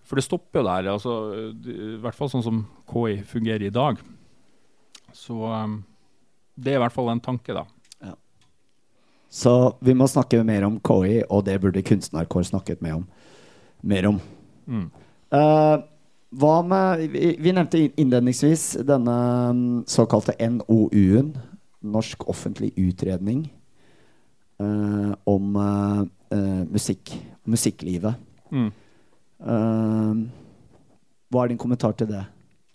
[0.08, 0.92] for det stopper jo der.
[0.94, 1.16] Altså,
[1.52, 4.00] I hvert fall sånn som KI fungerer i dag.
[5.16, 5.82] Så um,
[6.56, 7.66] det er i hvert fall en tanke, da.
[9.30, 13.06] Så vi må snakke mer om KI, og det burde Kunstnerkår snakket mer om.
[13.84, 14.22] Mer om.
[14.68, 14.88] Mm.
[15.36, 15.84] Uh,
[16.38, 19.18] hva med vi, vi nevnte innledningsvis denne
[19.56, 21.36] mm, såkalte NOU-en,
[21.88, 23.46] Norsk offentlig utredning,
[24.60, 27.14] eh, om eh, musikk,
[27.48, 28.18] musikklivet.
[28.52, 28.72] Mm.
[29.40, 30.14] Eh,
[31.28, 32.24] hva er din kommentar til det,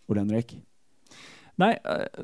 [0.09, 0.55] Ole Henrik?
[1.61, 2.23] Nei, eh,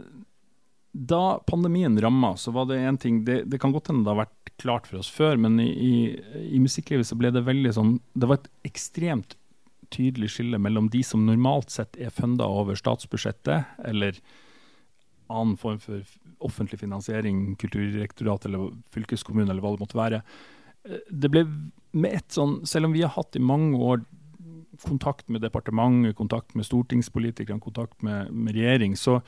[0.93, 4.25] da pandemien ramma, så var det en ting Det, det kan godt hende det har
[4.25, 5.93] vært klart for oss før, men i, i,
[6.57, 9.37] i musikklivet så ble det veldig sånn Det var et ekstremt
[9.95, 14.19] tydelig skille mellom de som normalt sett er funda over statsbudsjettet, eller
[15.33, 16.03] annen form for
[16.45, 20.21] offentlig finansiering, kulturdirektorat eller fylkeskommune, eller hva det måtte være.
[20.85, 21.47] Eh, Det ble
[21.93, 24.05] med ett sånn Selv om vi har hatt i mange år
[24.85, 29.21] kontakt med departementet, kontakt med stortingspolitikerne, kontakt med, med regjering, så,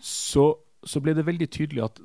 [0.00, 0.52] så,
[0.84, 2.00] så ble det veldig tydelig at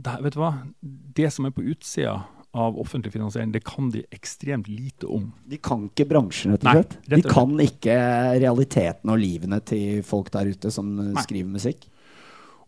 [0.00, 0.52] det, vet du hva?
[0.80, 2.20] det som er på utsida
[2.56, 5.28] av offentlig finansiering, det kan de ekstremt lite om.
[5.46, 6.96] De kan ikke bransjen, rett og Nei, slett.
[6.98, 7.96] rett og De kan ikke
[8.42, 11.22] realiteten og livene til folk der ute som Nei.
[11.22, 11.86] skriver musikk.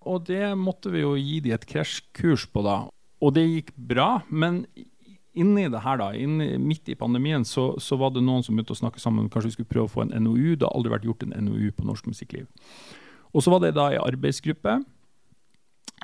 [0.06, 2.76] Og det måtte vi jo gi de et krasjkurs på da.
[3.22, 4.64] Og det gikk bra, men
[5.32, 8.74] inni det her da, inni, midt i pandemien, så, så var det noen som begynte
[8.74, 9.30] å snakke sammen.
[9.32, 10.56] Kanskje vi skulle prøve å få en NOU.
[10.56, 12.48] Det har aldri vært gjort en NOU på norsk musikkliv.
[13.32, 14.76] Og så var det da ei arbeidsgruppe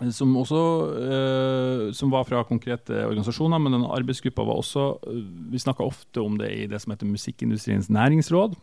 [0.00, 0.62] eh, som også
[1.02, 5.20] eh, som var fra konkrete organisasjoner, men denne arbeidsgruppa var også eh,
[5.52, 8.56] Vi snakka ofte om det i det som heter Musikkindustriens næringsråd.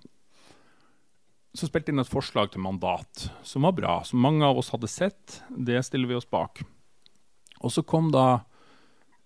[1.55, 4.89] Så spilte inn et forslag til mandat som var bra, som mange av oss hadde
[4.91, 5.39] sett.
[5.55, 6.65] Det stiller vi oss bak.
[7.61, 8.43] Og så kom da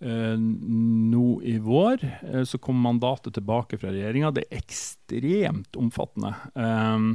[0.02, 4.32] nå i vår eh, så kom mandatet tilbake fra regjeringa.
[4.32, 6.34] Det er ekstremt omfattende.
[6.56, 7.10] Um,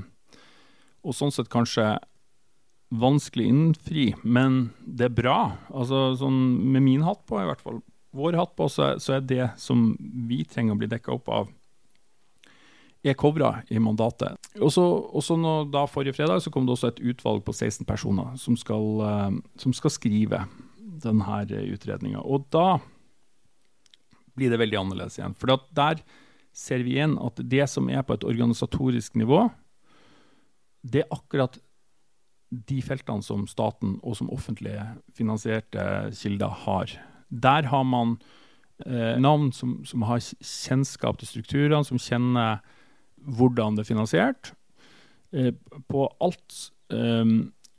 [1.05, 1.95] og sånn sett kanskje
[2.95, 5.39] vanskelig innfri, men det er bra.
[5.73, 6.37] Altså sånn
[6.75, 7.81] med min hatt på, i hvert fall
[8.15, 9.89] vår hatt på, så, er- det som
[10.29, 11.49] vi trenger å bli dekka opp av,
[13.05, 14.39] er covra i mandatet.
[14.63, 14.85] Og så,
[15.73, 19.35] da Forrige fredag så kom det også et utvalg på 16 personer som skal, eh,
[19.61, 20.45] som skal skrive
[21.05, 22.23] denne utredninga.
[22.25, 22.79] Og da
[24.35, 25.37] blir det veldig annerledes igjen.
[25.39, 26.03] For der
[26.55, 29.47] ser vi igjen at det som er på et organisatorisk nivå,
[30.85, 31.59] det er akkurat
[32.55, 34.77] de feltene som staten og som offentlig
[35.17, 36.93] finansierte kilder har.
[37.31, 38.19] Der har man
[38.87, 42.61] eh, navn som, som har kjennskap til strukturene, som kjenner
[43.25, 44.53] hvordan det er finansiert.
[45.33, 45.51] Eh,
[45.91, 46.59] på alt
[46.95, 47.25] eh,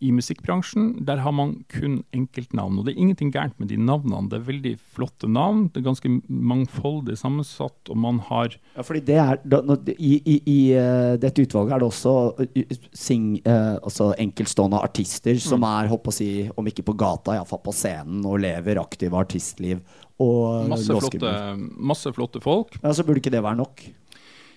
[0.03, 2.77] i musikkbransjen, der har man kun enkeltnavn.
[2.79, 4.27] Og det er ingenting gærent med de navnene.
[4.29, 5.69] Det er veldig flotte navn.
[5.71, 9.61] Det er ganske mangfoldig sammensatt, og man har Ja, fordi det er, da,
[9.97, 15.39] I i, i eh, dette utvalget er det også eh, sing, eh, altså enkeltstående artister
[15.39, 15.69] som Mm.
[15.71, 19.79] er, håper å si, om ikke på gata, iallfall på scenen, og lever aktive artistliv.
[20.19, 21.31] Og masse flotte,
[21.79, 22.77] masse flotte folk.
[22.83, 23.81] Ja, så burde ikke det være nok.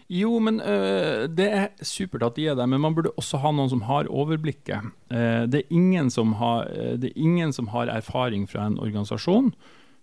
[0.08, 3.50] Jo, men øh, det er supert at de er der, men man burde også ha
[3.52, 4.86] noen som har overblikket.
[5.12, 8.78] Eh, det, er ingen som har, eh, det er ingen som har erfaring fra en
[8.80, 9.50] organisasjon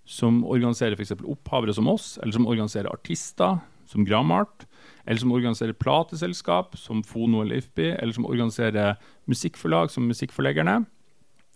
[0.05, 1.15] som organiserer f.eks.
[1.25, 3.57] opphavere som oss, eller som organiserer artister,
[3.89, 4.67] som Gramart,
[5.07, 10.83] eller som organiserer plateselskap, som Fono eller IFPI, eller som organiserer musikkforlag, som Musikkforleggerne.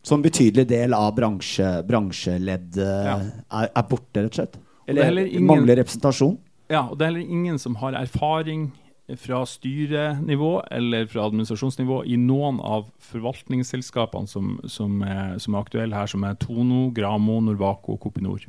[0.01, 3.19] Så en betydelig del av bransje, bransjeleddet Ja.
[3.61, 4.55] er, er borte, rett og slett.
[4.57, 6.37] er Eller heller ingen- mangler representasjon.
[6.69, 8.69] Ja, og det er ingen som har erfaring
[9.17, 15.97] fra styrenivå eller fra administrasjonsnivå i noen av forvaltningsselskapene som, som, er, som er aktuelle
[15.97, 18.45] her, som er Tono, Gramo, Norvaco og Kopinor.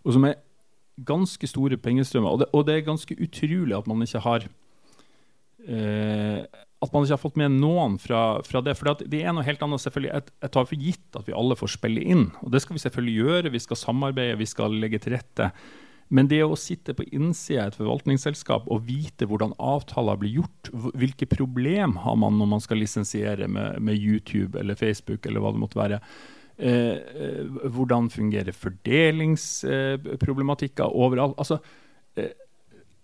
[0.00, 0.38] Og som er
[1.04, 2.32] ganske store pengestrømmer.
[2.32, 4.48] Og det, og det er ganske utrolig at man ikke har
[5.68, 6.48] eh,
[6.80, 8.72] at man ikke har fått med noen fra, fra det.
[8.78, 9.82] For det er noe helt annet.
[9.84, 10.12] selvfølgelig.
[10.14, 12.30] Jeg, jeg tar for gitt at vi alle får spille inn.
[12.40, 13.52] Og det skal vi selvfølgelig gjøre.
[13.52, 15.50] Vi skal samarbeide, vi skal legge til rette.
[16.10, 20.70] Men det å sitte på innsida av et forvaltningsselskap og vite hvordan avtaler blir gjort,
[20.98, 25.52] hvilke problem har man når man skal lisensiere med, med YouTube eller Facebook eller hva
[25.54, 25.98] det måtte være,
[26.58, 31.62] eh, eh, hvordan fungerer fordelingsproblematikker overalt altså,
[32.18, 32.34] eh,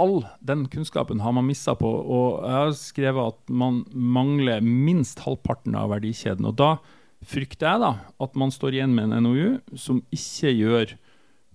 [0.02, 1.88] all den kunnskapen har man missa på.
[1.88, 6.44] Og jeg har skrevet at man mangler minst halvparten av verdikjeden.
[6.50, 6.76] Og da
[7.26, 7.92] frykter jeg da
[8.22, 10.86] at man står igjen med en NOU som ikke gjør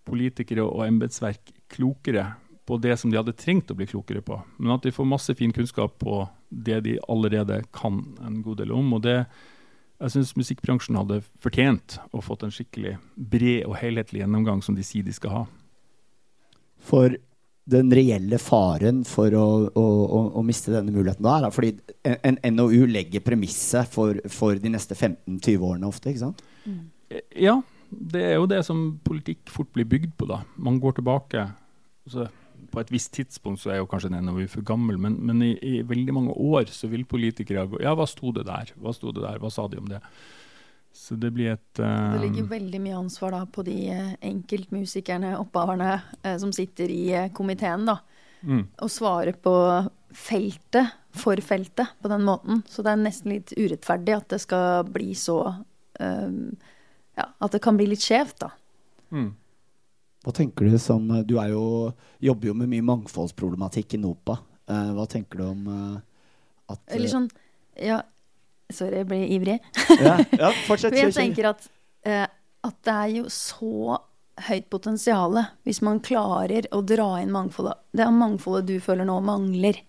[0.08, 2.32] politikere og embetsverk klokere
[2.68, 5.34] på det som de hadde trengt å bli klokere på, men at de får masse
[5.38, 8.94] fin kunnskap på det de allerede kan en god del om.
[8.98, 9.18] og det
[10.02, 14.86] jeg syns musikkbransjen hadde fortjent å fått en skikkelig bred og helhetlig gjennomgang, som de
[14.86, 15.42] sier de skal ha.
[16.82, 17.14] For
[17.70, 19.46] den reelle faren for å,
[19.78, 24.18] å, å, å miste denne muligheten da, er fordi en, en NOU legger premisset for,
[24.34, 26.42] for, de neste 15-20 årene ofte, ikke sant?
[26.66, 26.82] Mm.
[27.44, 27.60] Ja,
[27.92, 30.42] det er jo det som politikk fort blir bygd på, da.
[30.56, 31.50] Man går tilbake
[32.10, 32.28] Så
[32.72, 35.56] På et visst tidspunkt så er jo kanskje den NOU for gammel, men, men i,
[35.60, 38.72] i, veldig mange år så vil politikere gå Ja, hva sto det der?
[38.80, 39.42] Hva sto det der?
[39.42, 40.00] Hva sa de om det?
[40.92, 45.38] Så det blir et uh, Det ligger veldig mye ansvar da på de eh, enkeltmusikerne,
[45.40, 48.02] opphaverne, eh, som sitter i uh, komiteen, da.
[48.44, 48.66] Mm.
[48.84, 49.54] Og svare på
[50.12, 52.60] feltet for feltet på den måten.
[52.68, 55.38] Så det er nesten litt urettferdig at det skal bli så
[57.22, 58.52] Ja, at det kan bli litt skjevt, da.
[59.14, 59.32] Mm.
[60.22, 64.38] Hva tenker du som Du er jo, jobber jo med mye mangfoldsproblematikk i NOPA.
[64.96, 65.64] hva tenker du om
[66.70, 67.26] at Eller sånn
[67.82, 68.04] Ja,
[68.72, 69.58] Sorry, jeg ble ivrig.
[70.00, 70.96] ja, ja, fortsett.
[70.96, 71.68] jeg tenker at,
[72.08, 72.28] uh,
[72.64, 74.00] at, det er jo så
[74.48, 75.36] høyt potensial
[75.68, 77.82] hvis man klarer å dra inn mangfoldet.
[77.92, 79.82] Det er mangfoldet du føler nå mangler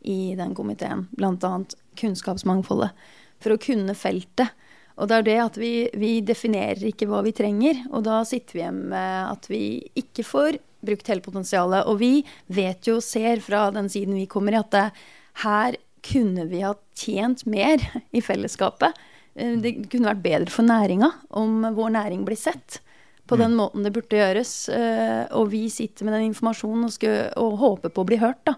[0.00, 1.08] i den komiteen.
[1.16, 1.52] Bl.a.
[2.00, 2.94] kunnskapsmangfoldet.
[3.40, 4.54] For å kunne feltet.
[5.00, 7.84] Og det er det at vi, vi, definerer ikke hva vi trenger.
[7.90, 9.62] Og da sitter vi igjen med at vi
[9.98, 11.88] ikke får brukt hele potensialet.
[11.88, 12.12] Og vi
[12.52, 14.86] vet jo, ser fra den siden vi kommer i, at det,
[15.44, 17.82] her kunne vi ha tjent mer
[18.16, 18.96] i fellesskapet?
[19.34, 21.10] Eh, det kunne vært bedre for næringa
[21.40, 22.80] om vår næring blir sett
[23.30, 23.60] på den mm.
[23.60, 24.52] måten det burde gjøres.
[24.74, 28.42] Eh, og vi sitter med den informasjonen og, skal, og håper på å bli hørt
[28.48, 28.56] da,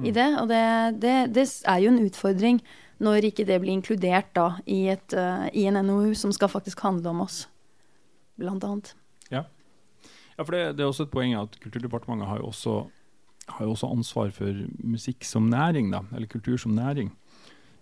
[0.00, 0.14] i mm.
[0.16, 0.28] det.
[0.40, 0.64] Og det,
[1.04, 2.62] det, det, er jo en utfordring
[3.02, 6.80] når ikke det blir inkludert da, i, et, uh, i en NOU som skal faktisk
[6.86, 7.42] handle om oss,
[8.40, 8.94] blant annet.
[9.30, 9.44] Ja,
[10.36, 12.78] ja for det, det, er også et poeng at Kulturdepartementet har jo også
[13.46, 17.12] har jo også ansvar for musikk som næring, da, eller kultur som næring.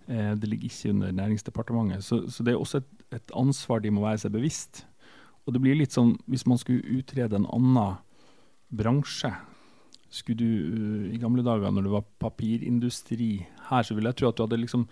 [0.09, 2.05] Eh, det ligger ikke under Næringsdepartementet.
[2.05, 4.85] Så, så det er også et, et, ansvar de må være seg bevisst.
[5.47, 7.97] Og det blir litt sånn, Hvis man skulle utrede en annen
[8.69, 9.33] bransje
[10.15, 13.33] skulle du uh, I gamle dager, når det var papirindustri
[13.71, 14.89] her, så vil jeg tro at du hadde liksom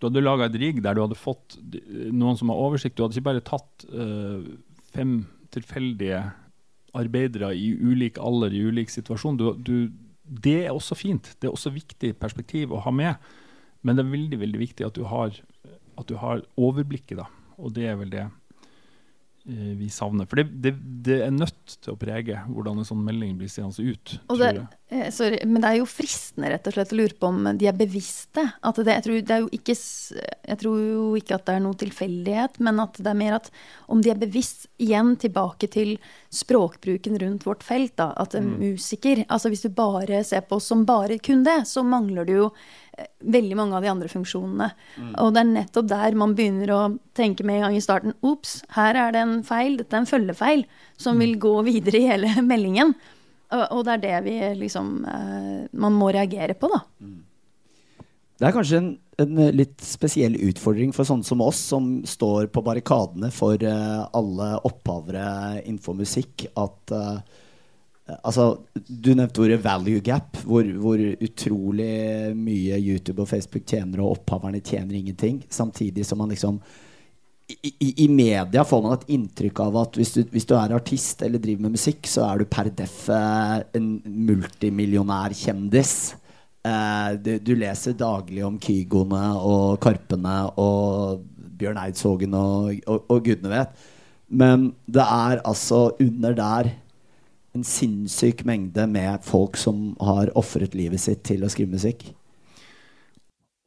[0.00, 1.54] du hadde laga et rigg der du hadde fått
[2.12, 2.96] noen som har oversikt.
[2.98, 4.42] Du hadde ikke bare tatt uh,
[4.92, 5.20] fem
[5.54, 6.18] tilfeldige
[6.98, 9.38] arbeidere i ulik alder, i ulik situasjon.
[9.38, 9.76] Du, du,
[10.26, 11.30] det er også fint.
[11.38, 13.30] Det er også viktig perspektiv å ha med.
[13.86, 15.38] Men det er veldig veldig viktig at du har,
[15.94, 17.30] at du har overblikket, da.
[17.62, 18.43] Og det er vel det Eh,
[19.52, 20.24] vi savner.
[20.24, 20.70] For det, det,
[21.04, 24.14] det, er nødt til å prege hvordan en sånn melding blir seende ut.
[24.40, 24.52] Det,
[24.88, 27.68] eh, sorry, men det er jo fristende rett og slett å lure på om de
[27.68, 28.46] er bevisste.
[28.64, 32.56] At det, jeg, tror, jo ikke, jeg tror jo ikke at det er noe tilfeldighet,
[32.64, 33.50] men at det er mer at
[33.92, 35.94] om de er bevisst Igjen tilbake til
[36.34, 37.94] språkbruken rundt vårt felt.
[38.00, 38.56] Da, at en mm.
[38.58, 42.32] musiker altså Hvis du bare ser på oss som bare kun det, så mangler du
[42.34, 42.48] jo
[43.24, 44.70] veldig mange av de andre funksjonene.
[45.00, 45.10] Mm.
[45.22, 46.80] Og det er nettopp der man begynner å
[47.16, 50.10] tenke med en gang i starten Ops, her er det en feil, dette er en
[50.10, 50.64] følgefeil,
[51.00, 51.24] som mm.
[51.24, 52.94] vil gå videre i hele meldingen.
[53.54, 56.80] Og, og, det er det vi liksom eh, Man må reagere på, da.
[57.04, 57.22] Mm.
[58.34, 58.88] Det er kanskje en,
[59.22, 64.48] en, litt spesiell utfordring for sånne som oss, som står på barrikadene for uh, alle
[64.66, 67.20] opphavere innenfor musikk, at uh,
[68.04, 74.18] Altså, du nevnte ordet value gap, hvor, hvor, utrolig mye YouTube og Facebook tjener, og
[74.18, 75.38] opphaverne tjener ingenting.
[75.48, 76.58] Samtidig som man liksom
[77.48, 80.72] i, i, i media får man et inntrykk av at hvis du, hvis du, er
[80.76, 83.88] artist eller driver med musikk, så er du per deff en en
[84.28, 85.94] multimillionærkjendis.
[86.64, 91.24] Eh, du, du, leser daglig om Kygoene og Karpene og
[91.60, 93.84] Bjørn Eidsvågen og, og, og gudene vet.
[94.28, 96.72] Men det er altså under der
[97.54, 102.08] en sinnssyk mengde med folk som har ofret livet sitt til å skrive musikk.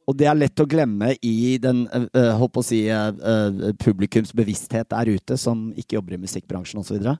[0.08, 5.10] Og det er lett å glemme i den uh, å si, uh, publikums bevissthet der
[5.12, 7.10] ute, som ikke jobber i musikkbransjen osv.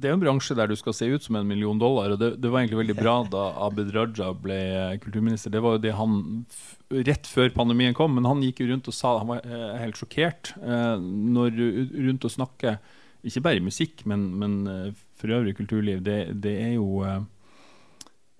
[0.00, 2.14] Det er en bransje der du skal se ut som en million dollar.
[2.14, 4.60] og Det, det var egentlig veldig bra da Abid Raja ble
[5.04, 5.52] kulturminister.
[5.52, 6.22] Det var jo det han
[7.10, 10.00] rett før pandemien kom, men han gikk jo rundt og sa Han var uh, helt
[10.00, 11.60] sjokkert når
[12.08, 12.78] rundt å snakke,
[13.20, 14.58] ikke bare i musikk, men, men
[15.20, 17.20] for øvrig kulturliv, det, det er jo eh,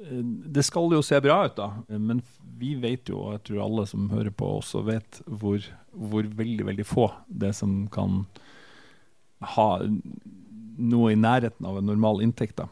[0.01, 1.99] det skal jo se bra ut, da.
[1.99, 2.22] Men
[2.61, 6.66] vi vet jo, og jeg tror alle som hører på også vet, hvor, hvor veldig,
[6.70, 8.22] veldig få det som kan
[9.57, 9.68] ha
[10.81, 12.61] noe i nærheten av en normal inntekt.
[12.61, 12.68] da.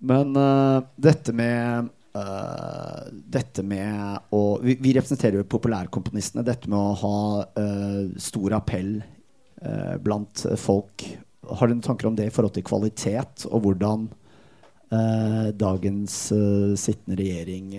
[0.00, 6.44] Men uh, dette med uh, Dette med å vi, vi, representerer jo populærkomponistene.
[6.46, 9.00] Dette med å ha uh, stor appell
[10.00, 11.02] blant folk.
[11.56, 14.08] Har du noen tanker om det i forhold til kvalitet, og hvordan
[14.90, 16.14] dagens
[16.82, 17.76] sittende regjering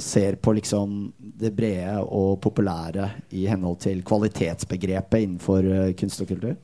[0.00, 5.68] ser på liksom det brede og populære i henhold til kvalitetsbegrepet innenfor
[6.00, 6.56] kunst og kultur?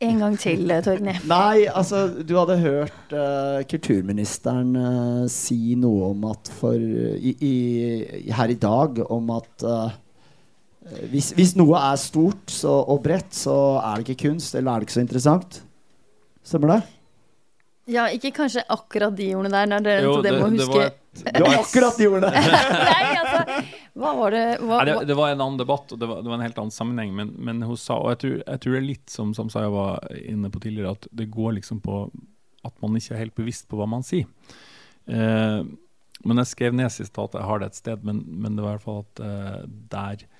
[0.00, 1.14] En gang til, eh, Torgny.
[1.30, 8.32] Nei, altså du hadde hørt uh, kulturministeren uh, si noe om at for i, i,
[8.34, 9.94] her i dag om at uh,
[11.12, 14.80] hvis, hvis, noe er stort så, og bredt, så er det ikke kunst, eller er
[14.80, 15.58] det ikke så interessant.
[16.46, 16.80] Stemmer det?
[17.88, 19.68] Ja, ikke kanskje akkurat de ordene der.
[19.70, 20.66] Når det, jo, det, det må huske.
[20.68, 22.42] Det var et, det var akkurat de ordene!
[22.88, 23.60] Nei, altså,
[23.98, 26.44] hva var det hva, Nei, det, var en annen debatt, og det var, var en
[26.44, 27.14] helt annen sammenheng.
[27.16, 30.04] Men, men hun sa, og jeg tror, jeg tror, det er litt som Samsaya var
[30.20, 32.04] inne på tidligere, at det går liksom på
[32.66, 34.28] at man ikke er helt bevisst på hva man sier.
[35.08, 35.60] Eh,
[36.28, 38.78] men jeg skrev ned sitatet, jeg har det et sted, men, men det var i
[38.78, 39.60] hvert fall at eh,
[39.94, 40.37] der, eh,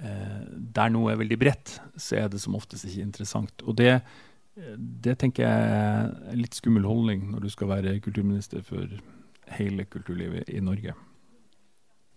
[0.00, 3.64] der noe er veldig bredt, så er det som oftest ikke interessant.
[3.68, 4.00] Og det
[4.76, 8.88] det tenker jeg er litt skummel holdning når du skal være kulturminister for
[9.56, 10.94] hele kulturlivet i Norge.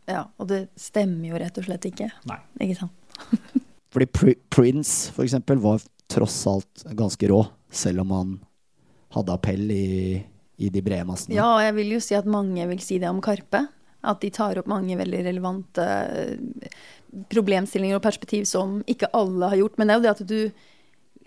[0.09, 2.09] Ja, og det stemmer jo rett og slett ikke.
[2.29, 2.39] Nei.
[2.65, 3.29] Ikke sant?
[3.93, 8.34] Fordi Pri Prince, for eksempel, var tross alt ganske rå, selv om han
[9.13, 10.17] hadde appell i,
[10.57, 11.38] i de brede massene.
[11.38, 13.67] Ja, og jeg vil jo si at mange vil si det om Karpe.
[14.04, 15.88] At de tar opp mange veldig relevante
[17.32, 19.78] problemstillinger og perspektiv som ikke alle har gjort.
[19.78, 20.70] Men det er jo det at du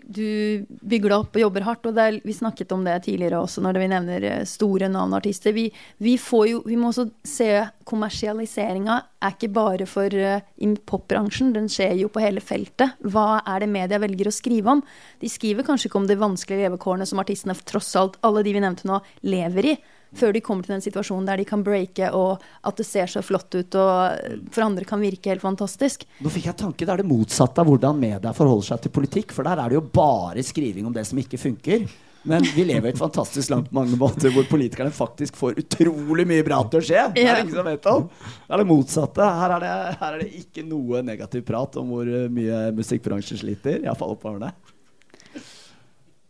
[0.07, 1.87] du bygger deg opp og jobber hardt.
[1.89, 5.53] og er, Vi snakket om det tidligere også når vi nevner eh, store navneartister.
[5.55, 5.67] Vi,
[5.97, 7.49] vi, vi må også se
[7.87, 12.95] kommersialiseringa er ikke bare for uh, popbransjen, den skjer jo på hele feltet.
[13.01, 14.83] Hva er det media velger å skrive om?
[15.21, 18.63] De skriver kanskje ikke om de vanskelige levekårene som artistene tross alt, alle de vi
[18.63, 19.77] nevnte nå, lever i
[20.17, 23.23] før de kommer til den situasjonen der de kan breake, og at det ser så
[23.25, 26.07] flott ut og for andre kan virke helt fantastisk.
[26.23, 29.33] Nå fikk jeg tanke, Det er det motsatte av hvordan media forholder seg til politikk.
[29.35, 31.87] For der er det jo bare skriving om det som ikke funker.
[32.27, 36.59] Men vi lever et fantastisk langt mange måter hvor politikerne faktisk får utrolig mye bra
[36.67, 37.03] til å skje.
[37.15, 38.09] Det er ingen som vet om.
[38.09, 39.27] Det er det motsatte.
[39.41, 43.79] Her er det, her er det ikke noe negativ prat om hvor mye musikkbransjen sliter.
[43.85, 44.51] Iallfall oppover det.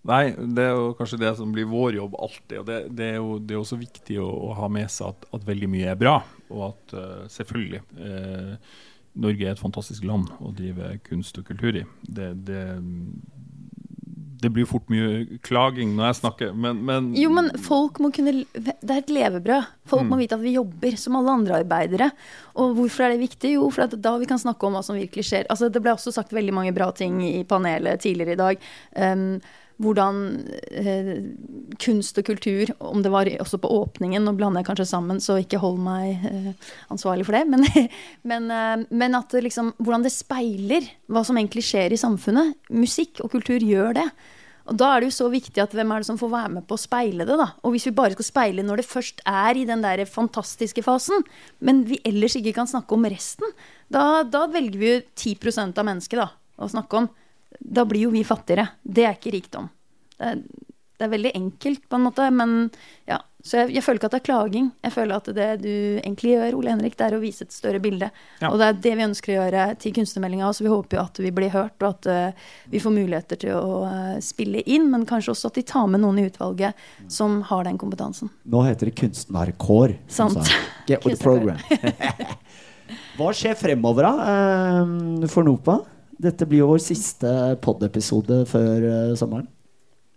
[0.08, 0.24] Nei,
[0.55, 2.58] det er jo kanskje det som blir vår jobb alltid.
[2.62, 5.28] og Det, det er jo det er også viktig å, å, ha med seg at,
[5.36, 6.22] at, veldig mye er bra.
[6.47, 8.78] Og at uh, selvfølgelig uh,
[9.20, 11.84] Norge er et fantastisk land å drive kunst og kultur i.
[12.08, 12.64] Det, det,
[14.38, 18.45] det blir fort mye klaging når jeg snakker, men, men Jo, men folk må kunne
[18.53, 19.76] Det er et levebrød.
[19.89, 20.12] Folk mm.
[20.14, 22.12] må vite at vi jobber som alle andre arbeidere.
[22.62, 23.55] Og hvorfor er det viktig?
[23.58, 25.47] Jo, for da vi kan snakke om hva som virkelig skjer.
[25.51, 28.70] Altså, det ble også sagt veldig mange bra ting i panelet tidligere i dag.
[28.95, 29.39] Um,
[29.82, 30.21] hvordan
[30.73, 31.11] eh,
[31.82, 35.38] kunst og kultur, om det var også på åpningen, nå blander jeg kanskje sammen, så
[35.41, 37.65] ikke hold meg eh, ansvarlig for det, men,
[38.30, 42.57] men, eh, men at liksom, hvordan det speiler hva som egentlig skjer i samfunnet.
[42.73, 44.09] Musikk og kultur gjør det.
[44.67, 46.65] Og Da er det jo så viktig at hvem er det som får være med
[46.67, 47.51] på å speile det, da.
[47.63, 51.23] Og hvis vi bare skal speile når det først er i den der fantastiske fasen,
[51.63, 53.55] men vi ellers ikke kan snakke om resten,
[53.93, 56.28] da, da velger vi jo 10% av mennesket da,
[56.59, 57.07] å snakke om
[57.60, 58.68] da blir jo vi fattigere.
[58.84, 59.70] Det er ikke rikdom.
[60.18, 60.43] Det er,
[60.97, 62.60] det er veldig enkelt, på en måte, men
[63.10, 63.22] ja.
[63.47, 64.66] Så jeg, jeg, føler ikke at det er klaging.
[64.84, 65.70] Jeg føler at det du
[66.01, 68.10] egentlig gjør, Ole Henrik, det er å vise et større bilde.
[68.41, 68.49] Ja.
[68.49, 70.49] Og det er det vi ønsker å gjøre til kunstnermeldinga.
[70.58, 73.53] Så vi håper jo at vi blir hørt, og at uh, vi får muligheter til
[73.55, 74.89] å uh, spille inn.
[74.91, 78.34] Men kanskje også at de tar med noen i utvalget som har den kompetansen.
[78.49, 79.95] Nå heter det kunstnerkår.
[80.12, 80.41] Sant.
[80.89, 81.62] Get with the program.
[83.18, 84.34] Hva skjer fremover, da,
[84.84, 85.78] uh, for NOPA?
[86.22, 87.30] Dette blir jo vår siste
[87.61, 89.47] pod-episode før uh, sommeren.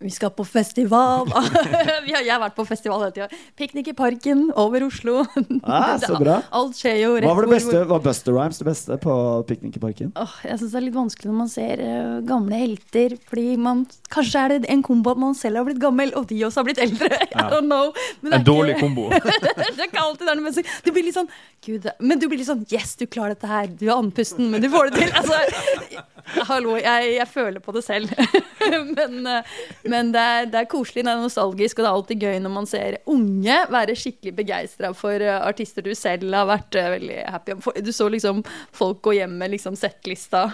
[0.00, 1.28] Vi skal på festival!
[2.08, 3.40] jeg har vært på festival hele tida.
[3.58, 5.20] Piknik i parken over Oslo.
[5.70, 6.38] Ah, så bra.
[6.56, 9.14] Alt skjer jo rett Hva var det beste, var Buster Rhymes det beste på
[9.46, 10.08] Piknik i parken?
[10.18, 13.14] Oh, jeg syns det er litt vanskelig når man ser uh, gamle helter.
[13.28, 16.40] Fordi man Kanskje er det en kombo at man selv har blitt gammel, og de
[16.48, 17.10] også har blitt eldre.
[17.12, 17.44] Ja.
[17.44, 17.92] I don't know.
[18.24, 19.06] en ikke, dårlig kombo.
[19.12, 20.72] det er ikke alltid det er.
[20.86, 21.30] Du blir litt sånn
[21.66, 23.68] Gud, men du blir litt sånn Yes, du klarer dette her.
[23.68, 25.14] Du er andpusten, men du får det til.
[25.20, 26.02] Altså,
[26.48, 28.12] hallo, jeg, jeg føler på det selv.
[28.96, 29.56] men uh,
[29.90, 32.54] men det er, det er, koselig, det er nostalgisk, og det er alltid gøy når
[32.54, 37.20] man ser unge være skikkelig begeistra for uh, artister du selv har vært uh, veldig
[37.34, 37.62] happy om.
[37.80, 38.42] Du så liksom
[38.76, 40.46] folk gå hjem med liksom settlista.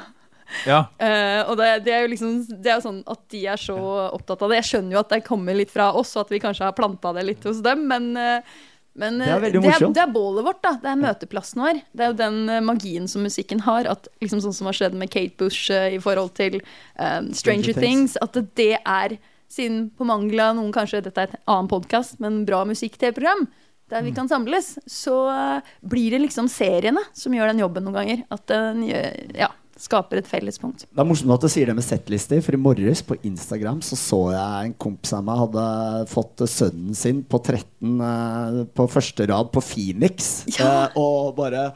[0.69, 0.85] Ja.
[1.01, 3.79] Uh, og det, det, er jo liksom Det er sånn at de er så
[4.15, 4.63] opptatt av det.
[4.63, 7.15] Jeg skjønner jo at det kommer litt fra oss, og at vi kanskje har planta
[7.17, 8.15] det litt hos dem, men
[8.97, 9.47] men det er.
[9.53, 10.75] Det er, det er bålet vårt, da.
[10.83, 11.81] Det er møteplassen vår.
[11.93, 13.89] Det er jo den magien som musikken har.
[13.91, 17.37] At liksom Sånn som har skjedd med Kate Bush uh, i forhold til um, Stranger,
[17.37, 18.17] Stranger Things.
[18.25, 19.19] At det er
[19.53, 23.47] siden på mangel av noen kanskje Dette er et annen podkast, men bra musikk-TV-program
[23.93, 27.95] der vi kan samles, så eh, blir det liksom seriene som gjør den jobben noen
[28.01, 28.25] ganger.
[28.35, 29.51] At den gjør- ja,
[29.81, 30.87] skaper et fellespunkt.
[30.89, 33.99] Det er morsomt at du sier det med settlister, for i morges på Instagram så
[34.01, 35.67] så jeg en kompis av meg hadde
[36.13, 40.47] fått sønnen sin på 13 eh, på første rad på Phoenix.
[40.57, 40.87] Ja.
[40.87, 41.71] eh, og bare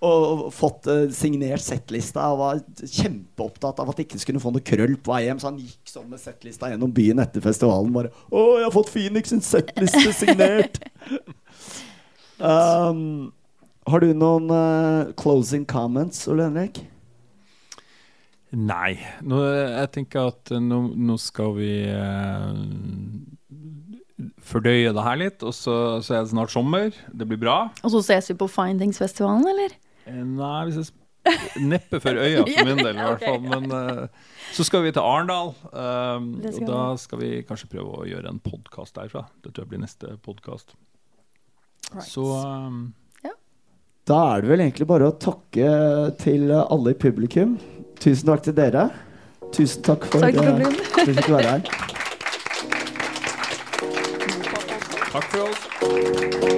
[0.00, 4.64] og fått eh, signert settlista og var kjempeopptatt av at det ikke skulle få noe
[4.64, 5.40] krøll på vei hjem.
[5.42, 7.92] Så han gikk sånn med settlista gjennom byen etter festivalen.
[7.92, 10.80] Bare 'Å, jeg har fått Phoenix sin settliste signert!'
[12.40, 13.28] um,
[13.90, 16.80] har du noen uh, closing comments, Ole Henrik?
[18.56, 18.96] Nei.
[19.22, 22.56] Nå, jeg tenker at eh, nå, nå skal vi eh,
[24.50, 25.74] fordøye det her litt, og så,
[26.04, 26.90] så er det snart sommer.
[27.14, 27.58] Det blir bra.
[27.84, 29.76] Og så ses vi på Findingsfestivalen, eller?
[30.10, 30.92] Eh, Nei, vi ses
[31.60, 33.42] Neppe for øya, for min del i hvert fall.
[33.44, 38.06] Men eh, så skal vi til Arendal, um, og da skal vi kanskje prøve å
[38.08, 39.26] gjøre en podkast derfra.
[39.44, 40.72] Det tror jeg blir neste podkast.
[42.06, 42.80] Så um,
[44.08, 45.68] Da er det vel egentlig bare å takke
[46.24, 47.58] til alle i publikum.
[48.00, 48.88] Tusen takk til dere.
[49.52, 51.60] Tusen takk for eh, at vi fikk være her.
[55.10, 56.49] takk for oss.